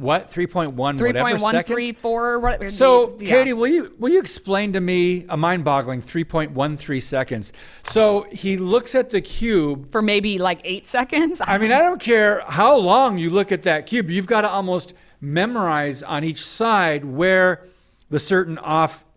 what? 0.00 0.30
Three 0.30 0.46
point 0.46 0.72
one. 0.72 0.96
Three 0.96 1.10
whatever 1.10 1.28
point 1.28 1.42
one 1.42 1.52
seconds. 1.52 1.74
three 1.74 1.92
four. 1.92 2.40
What, 2.40 2.70
So, 2.72 3.16
yeah. 3.20 3.28
Katie, 3.28 3.52
will 3.52 3.68
you 3.68 3.94
will 3.98 4.10
you 4.10 4.18
explain 4.18 4.72
to 4.72 4.80
me 4.80 5.26
a 5.28 5.36
mind-boggling 5.36 6.00
3.13 6.02 7.02
seconds? 7.02 7.52
So 7.82 8.26
he 8.32 8.56
looks 8.56 8.94
at 8.94 9.10
the 9.10 9.20
cube 9.20 9.92
for 9.92 10.00
maybe 10.00 10.38
like 10.38 10.60
eight 10.64 10.88
seconds. 10.88 11.42
I 11.44 11.58
mean, 11.58 11.70
I 11.70 11.80
don't 11.80 12.00
care 12.00 12.42
how 12.48 12.76
long 12.76 13.18
you 13.18 13.28
look 13.28 13.52
at 13.52 13.62
that 13.62 13.86
cube. 13.86 14.08
You've 14.08 14.26
got 14.26 14.40
to 14.40 14.48
almost 14.48 14.94
memorize 15.20 16.02
on 16.02 16.24
each 16.24 16.42
side 16.42 17.04
where 17.04 17.66
the 18.08 18.18
certain 18.18 18.58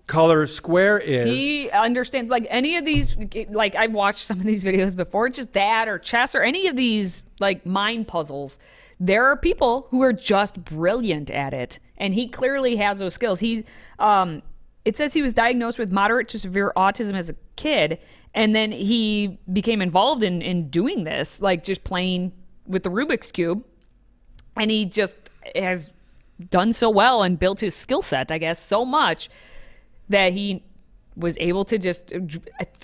off-color 0.03 0.47
square 0.47 0.99
is. 0.99 1.27
He 1.27 1.69
understands 1.69 2.29
like 2.29 2.45
any 2.49 2.77
of 2.77 2.85
these 2.85 3.15
like 3.49 3.75
I've 3.75 3.93
watched 3.93 4.25
some 4.25 4.39
of 4.39 4.45
these 4.45 4.63
videos 4.63 4.95
before, 4.95 5.29
just 5.29 5.53
that 5.53 5.87
or 5.87 5.97
chess 5.97 6.35
or 6.35 6.41
any 6.41 6.67
of 6.67 6.75
these 6.75 7.23
like 7.39 7.65
mind 7.65 8.07
puzzles. 8.07 8.57
There 8.99 9.25
are 9.25 9.37
people 9.37 9.87
who 9.89 10.01
are 10.01 10.13
just 10.13 10.63
brilliant 10.63 11.29
at 11.29 11.53
it, 11.53 11.79
and 11.97 12.13
he 12.13 12.27
clearly 12.27 12.75
has 12.77 12.99
those 12.99 13.13
skills. 13.13 13.39
He 13.39 13.65
um 13.99 14.41
it 14.85 14.97
says 14.97 15.13
he 15.13 15.21
was 15.21 15.33
diagnosed 15.33 15.79
with 15.79 15.91
moderate 15.91 16.27
to 16.29 16.39
severe 16.39 16.73
autism 16.75 17.13
as 17.13 17.29
a 17.29 17.35
kid, 17.55 17.99
and 18.33 18.55
then 18.55 18.71
he 18.71 19.39
became 19.51 19.81
involved 19.81 20.23
in 20.23 20.41
in 20.41 20.69
doing 20.69 21.05
this, 21.05 21.41
like 21.41 21.63
just 21.63 21.83
playing 21.83 22.33
with 22.67 22.83
the 22.83 22.89
Rubik's 22.89 23.31
cube, 23.31 23.63
and 24.57 24.69
he 24.69 24.85
just 24.85 25.15
has 25.55 25.89
done 26.49 26.73
so 26.73 26.89
well 26.89 27.21
and 27.23 27.37
built 27.37 27.59
his 27.59 27.75
skill 27.75 28.01
set, 28.01 28.31
I 28.31 28.37
guess, 28.37 28.59
so 28.59 28.83
much 28.83 29.29
that 30.09 30.33
he 30.33 30.63
was 31.15 31.37
able 31.39 31.63
to 31.65 31.77
just 31.77 32.11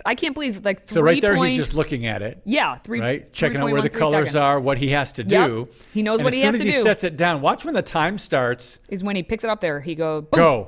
I 0.06 0.14
can't 0.14 0.36
believe 0.36 0.64
like 0.64 0.84
so 0.88 1.02
right 1.02 1.20
there, 1.20 1.36
point- 1.36 1.50
he's 1.50 1.58
just 1.58 1.74
looking 1.74 2.06
at 2.06 2.22
it. 2.22 2.40
yeah 2.46 2.78
three 2.78 3.00
right, 3.00 3.34
checking 3.34 3.60
out 3.60 3.72
where 3.72 3.82
the 3.82 3.90
colors 3.90 4.28
seconds 4.28 4.36
are, 4.36 4.60
what 4.60 4.78
he 4.78 4.90
has 4.92 5.12
to 5.14 5.24
Yep. 5.24 5.48
do. 5.48 5.70
He 5.94 6.04
knows 6.04 6.20
And 6.20 6.26
what 6.26 6.34
as 6.34 6.36
he 6.36 6.42
soon 6.42 6.52
has 6.54 6.56
as 6.62 6.62
to 6.68 6.72
he 6.72 6.84
sets 6.84 7.04
it 7.04 7.18
down, 7.18 7.42
watch 7.42 7.66
when 7.66 7.74
the 7.74 7.82
time 7.82 8.18
starts. 8.20 8.80
is 8.90 9.04
when 9.04 9.16
he 9.16 9.24
picks 9.24 9.44
it 9.44 9.50
up 9.50 9.62
there 9.62 9.82
he 9.82 9.96
go 9.96 10.22
boom. 10.22 10.30
Go. 10.40 10.68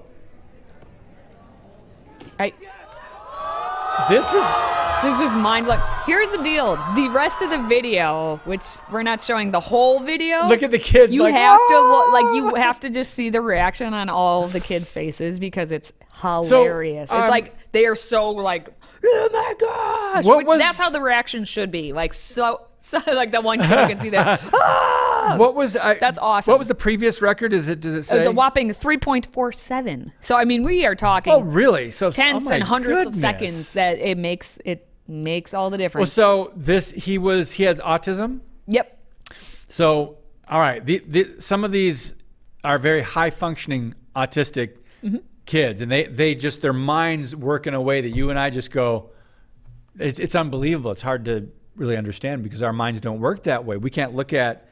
Right. 2.40 2.56
This 4.10 4.26
is 4.34 4.46
This 5.04 5.20
is 5.22 5.34
mind 5.34 5.66
blowing. 5.66 5.82
Here's 6.06 6.30
the 6.32 6.44
deal: 6.44 6.76
the 6.96 7.10
rest 7.10 7.42
of 7.42 7.50
the 7.50 7.62
video, 7.68 8.40
which 8.46 8.64
we're 8.92 9.04
not 9.04 9.24
showing 9.24 9.52
the 9.52 9.60
whole 9.60 10.00
video. 10.02 10.46
Look 10.48 10.64
at 10.64 10.72
the 10.72 10.78
kids, 10.80 11.14
You 11.14 11.24
like, 11.24 11.34
have 11.34 11.60
to 11.70 11.80
look, 11.80 12.14
like 12.14 12.36
you 12.36 12.56
have 12.56 12.80
to 12.82 12.90
just 12.90 13.14
see 13.14 13.30
the 13.30 13.42
reaction 13.42 13.94
on 13.94 14.10
all 14.10 14.44
of 14.44 14.54
the 14.54 14.60
kids' 14.60 14.92
faces 14.92 15.40
because 15.40 15.72
it's 15.72 15.94
hilarious. 16.22 17.12
um, 17.12 17.22
it's 17.22 17.30
like 17.30 17.56
they 17.72 17.86
are 17.86 17.96
so 17.96 18.30
like, 18.32 18.70
oh 19.04 19.30
my 19.32 19.54
gosh! 19.60 20.26
What 20.26 20.38
Which, 20.38 20.48
was- 20.48 20.60
that's 20.60 20.78
how 20.78 20.90
the 20.90 21.02
reaction 21.02 21.46
should 21.46 21.72
be. 21.72 21.94
Like 21.94 22.14
so, 22.14 22.68
so 22.84 23.00
like 23.08 23.32
that 23.32 23.44
one 23.44 23.60
kid 23.60 23.70
you 23.70 23.88
can 23.88 24.00
see 24.00 24.10
there. 24.10 24.40
ah! 24.54 25.36
What 25.38 25.56
was 25.56 25.76
I, 25.78 25.94
That's 25.96 26.18
awesome. 26.20 26.52
What 26.52 26.60
was 26.60 26.68
the 26.68 26.76
previous 26.76 27.22
record? 27.22 27.54
Is 27.54 27.70
it? 27.70 27.80
Does 27.80 27.94
it 27.94 28.00
It 28.00 28.04
say? 28.06 28.18
was 28.18 28.26
a 28.26 28.32
whopping 28.32 28.70
3.47. 28.70 30.12
So 30.22 30.36
I 30.36 30.46
mean, 30.46 30.64
we 30.64 30.86
are 30.86 30.96
talking. 30.96 31.32
Oh, 31.32 31.42
really? 31.42 31.92
So 31.92 32.12
tenths 32.12 32.48
oh 32.48 32.52
and 32.54 32.64
hundreds 32.64 33.08
of 33.08 33.16
seconds 33.16 33.74
that 33.74 34.00
it 34.00 34.18
makes 34.18 34.58
it 34.66 34.88
makes 35.08 35.54
all 35.54 35.70
the 35.70 35.78
difference. 35.78 36.16
Well, 36.18 36.48
so 36.48 36.54
this 36.56 36.92
he 36.92 37.18
was 37.18 37.52
he 37.54 37.64
has 37.64 37.80
autism. 37.80 38.40
yep. 38.68 38.98
So 39.70 40.18
all 40.50 40.60
right, 40.60 40.86
the, 40.86 41.02
the, 41.08 41.36
some 41.40 41.64
of 41.64 41.72
these 41.72 42.14
are 42.64 42.78
very 42.78 43.02
high 43.02 43.30
functioning 43.30 43.96
autistic 44.16 44.78
Mm-hmm. 45.04 45.18
kids, 45.48 45.82
and 45.82 45.92
they 45.92 46.04
they 46.04 46.36
just 46.36 46.62
their 46.62 46.74
minds 46.74 47.36
work 47.36 47.66
in 47.66 47.74
a 47.74 47.82
way 47.82 48.02
that 48.02 48.10
you 48.10 48.30
and 48.30 48.38
I 48.38 48.52
just 48.52 48.70
go, 48.70 49.10
it's 49.98 50.20
it's 50.20 50.36
unbelievable. 50.36 50.92
It's 50.92 51.02
hard 51.02 51.26
to 51.26 51.50
really 51.76 51.98
understand 51.98 52.44
because 52.44 52.62
our 52.64 52.74
minds 52.74 53.02
don't 53.02 53.20
work 53.20 53.44
that 53.44 53.66
way. 53.66 53.78
We 53.78 53.90
can't 53.90 54.14
look 54.16 54.34
at 54.34 54.68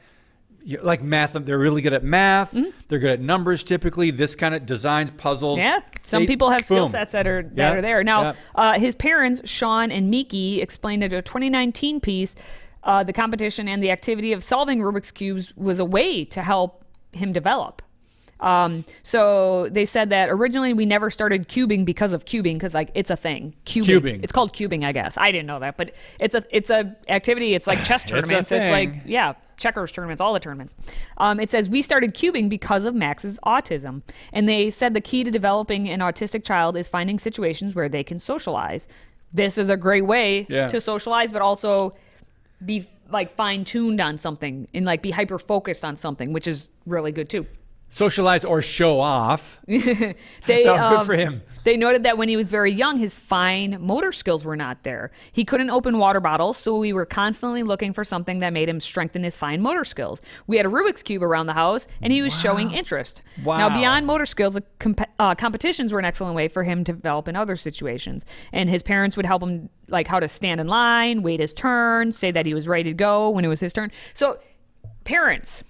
you 0.62 0.76
know, 0.76 0.84
like 0.84 1.02
math. 1.02 1.32
They're 1.32 1.58
really 1.58 1.80
good 1.80 1.94
at 1.94 2.04
math. 2.04 2.54
They're 2.88 2.98
good 2.98 3.10
at 3.12 3.20
numbers 3.20 3.64
typically. 3.64 4.10
This 4.10 4.34
kind 4.34 4.54
of 4.54 4.66
designs 4.66 5.10
puzzles. 5.16 5.58
Mm-hmm. 5.58 5.68
Yeah, 5.68 5.80
some 6.02 6.22
They- 6.22 6.26
people 6.26 6.50
have 6.50 6.60
skill 6.62 6.84
boom. 6.84 6.92
sets 6.92 7.12
that 7.12 7.26
are 7.26 7.42
that 7.42 7.56
Yeah, 7.56 7.72
are 7.72 7.80
there. 7.80 8.04
Now, 8.04 8.22
yeah. 8.22 8.34
uh, 8.54 8.78
his 8.78 8.94
parents, 8.94 9.40
Schwan 9.42 9.90
and 9.90 10.10
Miki, 10.10 10.60
explained 10.60 11.02
in 11.02 11.12
a 11.14 11.22
2019 11.22 12.00
piece, 12.00 12.36
uh, 12.84 13.02
the 13.02 13.12
competition 13.12 13.68
and 13.68 13.82
the 13.82 13.90
activity 13.90 14.32
of 14.32 14.44
solving 14.44 14.80
Rubik's 14.80 15.10
cubes 15.12 15.54
was 15.56 15.78
a 15.78 15.84
way 15.84 16.24
to 16.26 16.42
help 16.42 16.84
him 17.12 17.32
develop. 17.32 17.82
Um, 18.40 18.84
so 19.02 19.68
they 19.70 19.84
said 19.86 20.08
that 20.10 20.28
originally 20.30 20.72
we 20.72 20.86
never 20.86 21.10
started 21.10 21.48
cubing 21.48 21.84
because 21.84 22.12
of 22.12 22.24
cubing 22.24 22.54
because 22.54 22.74
like 22.74 22.90
it's 22.94 23.10
a 23.10 23.16
thing. 23.16 23.54
Cubing. 23.66 24.00
Cubing. 24.00 24.22
It's 24.22 24.32
called 24.32 24.52
cubing, 24.52 24.84
I 24.84 24.92
guess. 24.92 25.16
I 25.18 25.30
didn't 25.30 25.46
know 25.46 25.60
that, 25.60 25.76
but 25.76 25.92
it's 26.18 26.34
a 26.34 26.42
it's 26.50 26.70
a 26.70 26.96
activity. 27.08 27.54
It's 27.54 27.66
like 27.66 27.84
chess 27.84 28.04
tournaments. 28.10 28.50
It's 28.50 28.70
like 28.70 28.92
thing. 28.92 29.02
yeah, 29.04 29.34
checkers 29.58 29.92
tournaments, 29.92 30.20
all 30.20 30.32
the 30.32 30.40
tournaments. 30.40 30.74
Um, 31.18 31.38
it 31.38 31.50
says 31.50 31.68
we 31.68 31.82
started 31.82 32.14
cubing 32.14 32.48
because 32.48 32.84
of 32.84 32.94
Max's 32.94 33.38
autism, 33.44 34.02
and 34.32 34.48
they 34.48 34.70
said 34.70 34.94
the 34.94 35.00
key 35.02 35.22
to 35.24 35.30
developing 35.30 35.88
an 35.88 36.00
autistic 36.00 36.44
child 36.44 36.76
is 36.76 36.88
finding 36.88 37.18
situations 37.18 37.74
where 37.74 37.88
they 37.88 38.02
can 38.02 38.18
socialize. 38.18 38.88
This 39.32 39.58
is 39.58 39.68
a 39.68 39.76
great 39.76 40.06
way 40.06 40.46
Yeah. 40.48 40.66
to 40.68 40.80
socialize, 40.80 41.30
but 41.30 41.42
also 41.42 41.94
be 42.64 42.88
like 43.10 43.34
fine 43.34 43.64
tuned 43.64 44.00
on 44.00 44.16
something 44.18 44.68
and 44.72 44.86
like 44.86 45.02
be 45.02 45.10
hyper 45.10 45.38
focused 45.38 45.84
on 45.84 45.96
something, 45.96 46.32
which 46.32 46.46
is 46.46 46.68
really 46.86 47.12
good 47.12 47.28
too. 47.28 47.46
Socialize 47.92 48.44
or 48.44 48.62
show 48.62 49.00
off. 49.00 49.60
They 49.66 50.64
No, 50.64 50.74
good 50.74 50.98
um, 51.00 51.06
for 51.06 51.14
him. 51.14 51.42
They 51.64 51.76
noted 51.76 52.04
that 52.04 52.16
when 52.16 52.28
he 52.28 52.36
was 52.36 52.48
very 52.48 52.72
young, 52.72 52.98
his 52.98 53.16
fine 53.16 53.76
motor 53.80 54.12
skills 54.12 54.44
were 54.44 54.56
not 54.56 54.82
there. 54.84 55.10
He 55.32 55.44
couldn't 55.44 55.70
open 55.70 55.98
water 55.98 56.20
bottles, 56.20 56.56
so 56.56 56.78
we 56.78 56.92
were 56.92 57.04
constantly 57.04 57.62
looking 57.62 57.92
for 57.92 58.04
something 58.04 58.38
that 58.38 58.52
made 58.52 58.68
him 58.68 58.80
strengthen 58.80 59.24
his 59.24 59.36
fine 59.36 59.60
motor 59.60 59.84
skills. 59.84 60.20
We 60.46 60.56
had 60.56 60.66
a 60.66 60.68
Rubik's 60.68 61.02
cube 61.02 61.22
around 61.22 61.46
the 61.46 61.52
house, 61.52 61.86
and 62.00 62.12
he 62.12 62.22
was 62.22 62.38
showing 62.38 62.70
interest. 62.70 63.22
Wow. 63.44 63.58
Now, 63.58 63.76
beyond 63.76 64.06
motor 64.06 64.24
skills, 64.24 64.56
comp- 64.78 65.02
uh, 65.18 65.34
competitions 65.34 65.92
were 65.92 65.98
an 65.98 66.04
excellent 66.04 66.34
way 66.34 66.48
for 66.48 66.62
him 66.62 66.84
to 66.84 66.92
develop 66.92 67.28
in 67.28 67.36
other 67.36 67.56
situations. 67.56 68.24
And 68.52 68.70
his 68.70 68.82
parents 68.82 69.16
would 69.16 69.26
help 69.26 69.42
him, 69.42 69.68
like 69.88 70.06
how 70.06 70.20
to 70.20 70.28
stand 70.28 70.60
in 70.60 70.68
line, 70.68 71.22
wait 71.22 71.40
his 71.40 71.52
turn, 71.52 72.12
say 72.12 72.30
that 72.30 72.46
he 72.46 72.54
was 72.54 72.68
ready 72.68 72.84
to 72.84 72.94
go 72.94 73.30
when 73.30 73.44
it 73.44 73.48
was 73.48 73.60
his 73.60 73.72
turn. 73.72 73.90
So, 74.14 74.38
parents, 75.04 75.64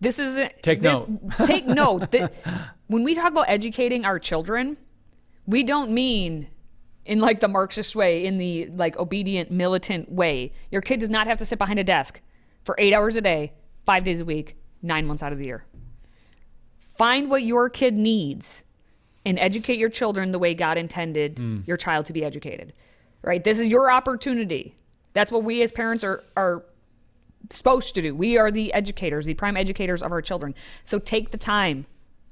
this 0.00 0.18
is 0.18 0.36
Take 0.62 0.82
this- 0.82 0.92
note. 0.92 1.10
take 1.46 1.66
note 1.66 2.10
that 2.10 2.34
when 2.86 3.04
we 3.04 3.14
talk 3.14 3.30
about 3.30 3.46
educating 3.48 4.04
our 4.04 4.18
children, 4.18 4.76
we 5.46 5.62
don't 5.62 5.90
mean 5.90 6.48
in 7.04 7.20
like 7.20 7.40
the 7.40 7.48
Marxist 7.48 7.94
way, 7.94 8.26
in 8.26 8.38
the 8.38 8.66
like 8.66 8.96
obedient 8.96 9.50
militant 9.50 10.10
way. 10.10 10.52
Your 10.70 10.82
kid 10.82 11.00
does 11.00 11.08
not 11.08 11.26
have 11.26 11.38
to 11.38 11.46
sit 11.46 11.58
behind 11.58 11.78
a 11.78 11.84
desk 11.84 12.20
for 12.64 12.74
eight 12.78 12.92
hours 12.92 13.16
a 13.16 13.20
day, 13.20 13.52
five 13.84 14.04
days 14.04 14.20
a 14.20 14.24
week, 14.24 14.56
nine 14.82 15.06
months 15.06 15.22
out 15.22 15.32
of 15.32 15.38
the 15.38 15.46
year. 15.46 15.64
Find 16.98 17.30
what 17.30 17.42
your 17.42 17.70
kid 17.70 17.94
needs 17.94 18.64
and 19.24 19.38
educate 19.38 19.78
your 19.78 19.88
children 19.88 20.32
the 20.32 20.38
way 20.38 20.54
God 20.54 20.78
intended 20.78 21.38
hmm. 21.38 21.60
your 21.66 21.76
child 21.76 22.06
to 22.06 22.12
be 22.12 22.24
educated. 22.24 22.72
Right? 23.22 23.42
This 23.42 23.58
is 23.58 23.68
your 23.68 23.90
opportunity. 23.90 24.76
That's 25.12 25.32
what 25.32 25.42
we 25.42 25.62
as 25.62 25.72
parents 25.72 26.04
are 26.04 26.22
are 26.36 26.64
supposed 27.50 27.94
to 27.94 28.02
do. 28.02 28.14
We 28.14 28.38
are 28.38 28.50
the 28.50 28.72
educators, 28.72 29.26
the 29.26 29.34
prime 29.34 29.56
educators 29.56 30.02
of 30.02 30.12
our 30.12 30.22
children. 30.22 30.54
So 30.84 30.98
take 30.98 31.30
the 31.30 31.38
time, 31.38 31.86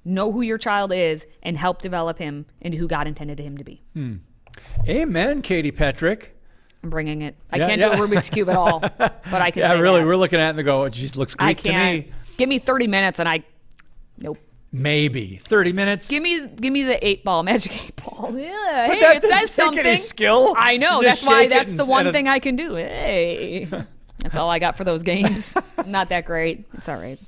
know 0.04 0.32
who 0.32 0.42
your 0.42 0.58
child 0.58 0.92
is, 0.92 1.26
and 1.42 1.56
help 1.56 1.80
develop 1.82 2.18
him 2.18 2.46
into 2.60 2.78
who 2.78 2.88
God 2.88 3.06
intended 3.06 3.38
him 3.38 3.56
to 3.58 3.64
be. 3.64 3.82
Hmm. 3.94 4.14
Amen, 4.88 5.42
Katie 5.42 5.72
Petrick. 5.72 6.36
I'm 6.82 6.90
bringing 6.90 7.22
it. 7.22 7.36
I 7.50 7.56
Yeah, 7.58 7.66
can't 7.68 7.80
yeah. 7.80 7.94
do 7.96 8.02
a 8.02 8.06
Rubik's 8.06 8.28
cube 8.30 8.50
at 8.50 8.56
all, 8.56 8.80
but 8.98 9.24
I 9.32 9.50
can. 9.50 9.62
Yeah, 9.62 9.80
really. 9.80 10.00
that. 10.00 10.06
We're 10.06 10.16
looking 10.16 10.38
at 10.40 10.46
it 10.46 10.50
and 10.50 10.58
they 10.58 10.62
go, 10.62 10.84
it 10.84 10.90
just 10.92 11.16
looks 11.16 11.34
Greek 11.34 11.62
to 11.62 11.72
me. 11.72 12.10
Give 12.36 12.48
me 12.48 12.58
30 12.58 12.86
minutes, 12.88 13.18
and 13.18 13.28
I. 13.28 13.42
Nope. 14.18 14.38
Maybe 14.70 15.36
30 15.42 15.72
minutes. 15.72 16.08
Give 16.08 16.20
me, 16.22 16.48
give 16.48 16.72
me 16.72 16.82
the 16.82 17.04
eight 17.06 17.24
ball 17.24 17.42
magic 17.44 17.84
eight 17.86 17.96
ball. 18.04 18.36
Yeah, 18.36 18.86
But 18.88 18.94
hey, 18.96 19.00
that 19.00 19.16
it 19.16 19.22
says 19.22 19.50
something. 19.52 19.96
skill. 19.96 20.52
I 20.58 20.76
know. 20.76 21.00
That's 21.00 21.24
why. 21.24 21.46
That's 21.46 21.72
the 21.72 21.84
one 21.84 22.06
and 22.08 22.12
thing 22.14 22.26
I 22.28 22.38
can 22.40 22.56
do. 22.56 22.74
Hey, 22.74 23.68
that's 24.24 24.36
all 24.36 24.50
I 24.50 24.58
got 24.58 24.76
for 24.76 24.84
those 24.84 25.02
games. 25.02 25.56
Not 25.86 26.08
that 26.08 26.24
great. 26.24 26.64
It's 26.74 26.88
all 26.88 26.96
right. 26.96 27.18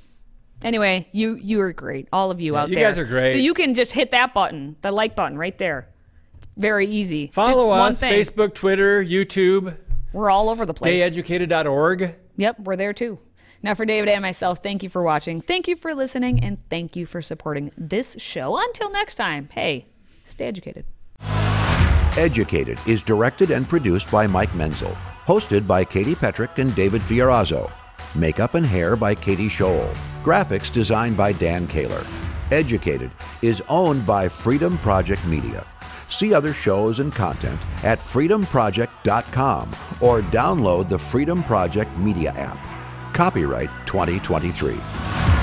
Anyway, 0.63 1.07
you 1.11 1.35
you 1.35 1.61
are 1.61 1.71
great. 1.71 2.07
All 2.11 2.31
of 2.31 2.41
you 2.41 2.53
Yeah, 2.53 2.61
out 2.61 2.69
you 2.69 2.75
there. 2.75 2.83
You 2.83 2.89
guys 2.89 2.97
are 2.97 3.05
great. 3.05 3.31
So 3.31 3.37
you 3.37 3.53
can 3.53 3.75
just 3.75 3.91
hit 3.93 4.11
that 4.11 4.33
button, 4.33 4.75
the 4.81 4.91
like 4.91 5.15
button 5.15 5.37
right 5.37 5.57
there. 5.57 5.87
Very 6.57 6.87
easy. 6.87 7.27
Follow 7.27 7.67
one 7.69 7.91
us 7.91 7.99
thing. 7.99 8.11
Facebook, 8.11 8.55
Twitter, 8.55 9.03
YouTube. 9.03 9.77
We're 10.11 10.31
all 10.31 10.49
over 10.49 10.65
the 10.65 10.73
place. 10.73 11.03
StayEducated.org. 11.13 12.15
Yep, 12.37 12.59
we're 12.61 12.75
there 12.75 12.93
too. 12.93 13.19
Now, 13.61 13.73
for 13.73 13.85
David 13.85 14.09
and 14.09 14.21
myself, 14.21 14.61
thank 14.63 14.83
you 14.83 14.89
for 14.89 15.03
watching, 15.03 15.41
thank 15.41 15.67
you 15.67 15.75
for 15.75 15.93
listening, 15.93 16.43
and 16.43 16.57
thank 16.69 16.95
you 16.95 17.05
for 17.05 17.21
supporting 17.21 17.71
this 17.77 18.15
show. 18.19 18.57
Until 18.57 18.91
next 18.91 19.15
time, 19.15 19.49
hey, 19.51 19.87
stay 20.25 20.45
educated. 20.45 20.85
Educated 22.17 22.79
is 22.87 23.03
directed 23.03 23.51
and 23.51 23.67
produced 23.67 24.09
by 24.09 24.25
Mike 24.27 24.53
Menzel. 24.55 24.95
Hosted 25.27 25.67
by 25.67 25.83
Katie 25.83 26.15
Petrick 26.15 26.57
and 26.57 26.73
David 26.73 27.01
Fiorazzo. 27.01 27.69
Makeup 28.15 28.55
and 28.55 28.65
hair 28.65 28.95
by 28.95 29.13
Katie 29.13 29.49
Scholl. 29.49 29.93
Graphics 30.23 30.71
designed 30.71 31.17
by 31.17 31.33
Dan 31.33 31.67
Kaler. 31.67 32.07
Educated 32.51 33.11
is 33.41 33.61
owned 33.67 34.05
by 34.05 34.29
Freedom 34.29 34.77
Project 34.77 35.25
Media. 35.25 35.67
See 36.07 36.33
other 36.33 36.53
shows 36.53 36.99
and 36.99 37.13
content 37.13 37.59
at 37.83 37.99
freedomproject.com 37.99 39.75
or 39.99 40.21
download 40.21 40.87
the 40.87 40.97
Freedom 40.97 41.43
Project 41.43 41.97
Media 41.97 42.31
app. 42.31 43.13
Copyright 43.13 43.69
2023. 43.85 45.36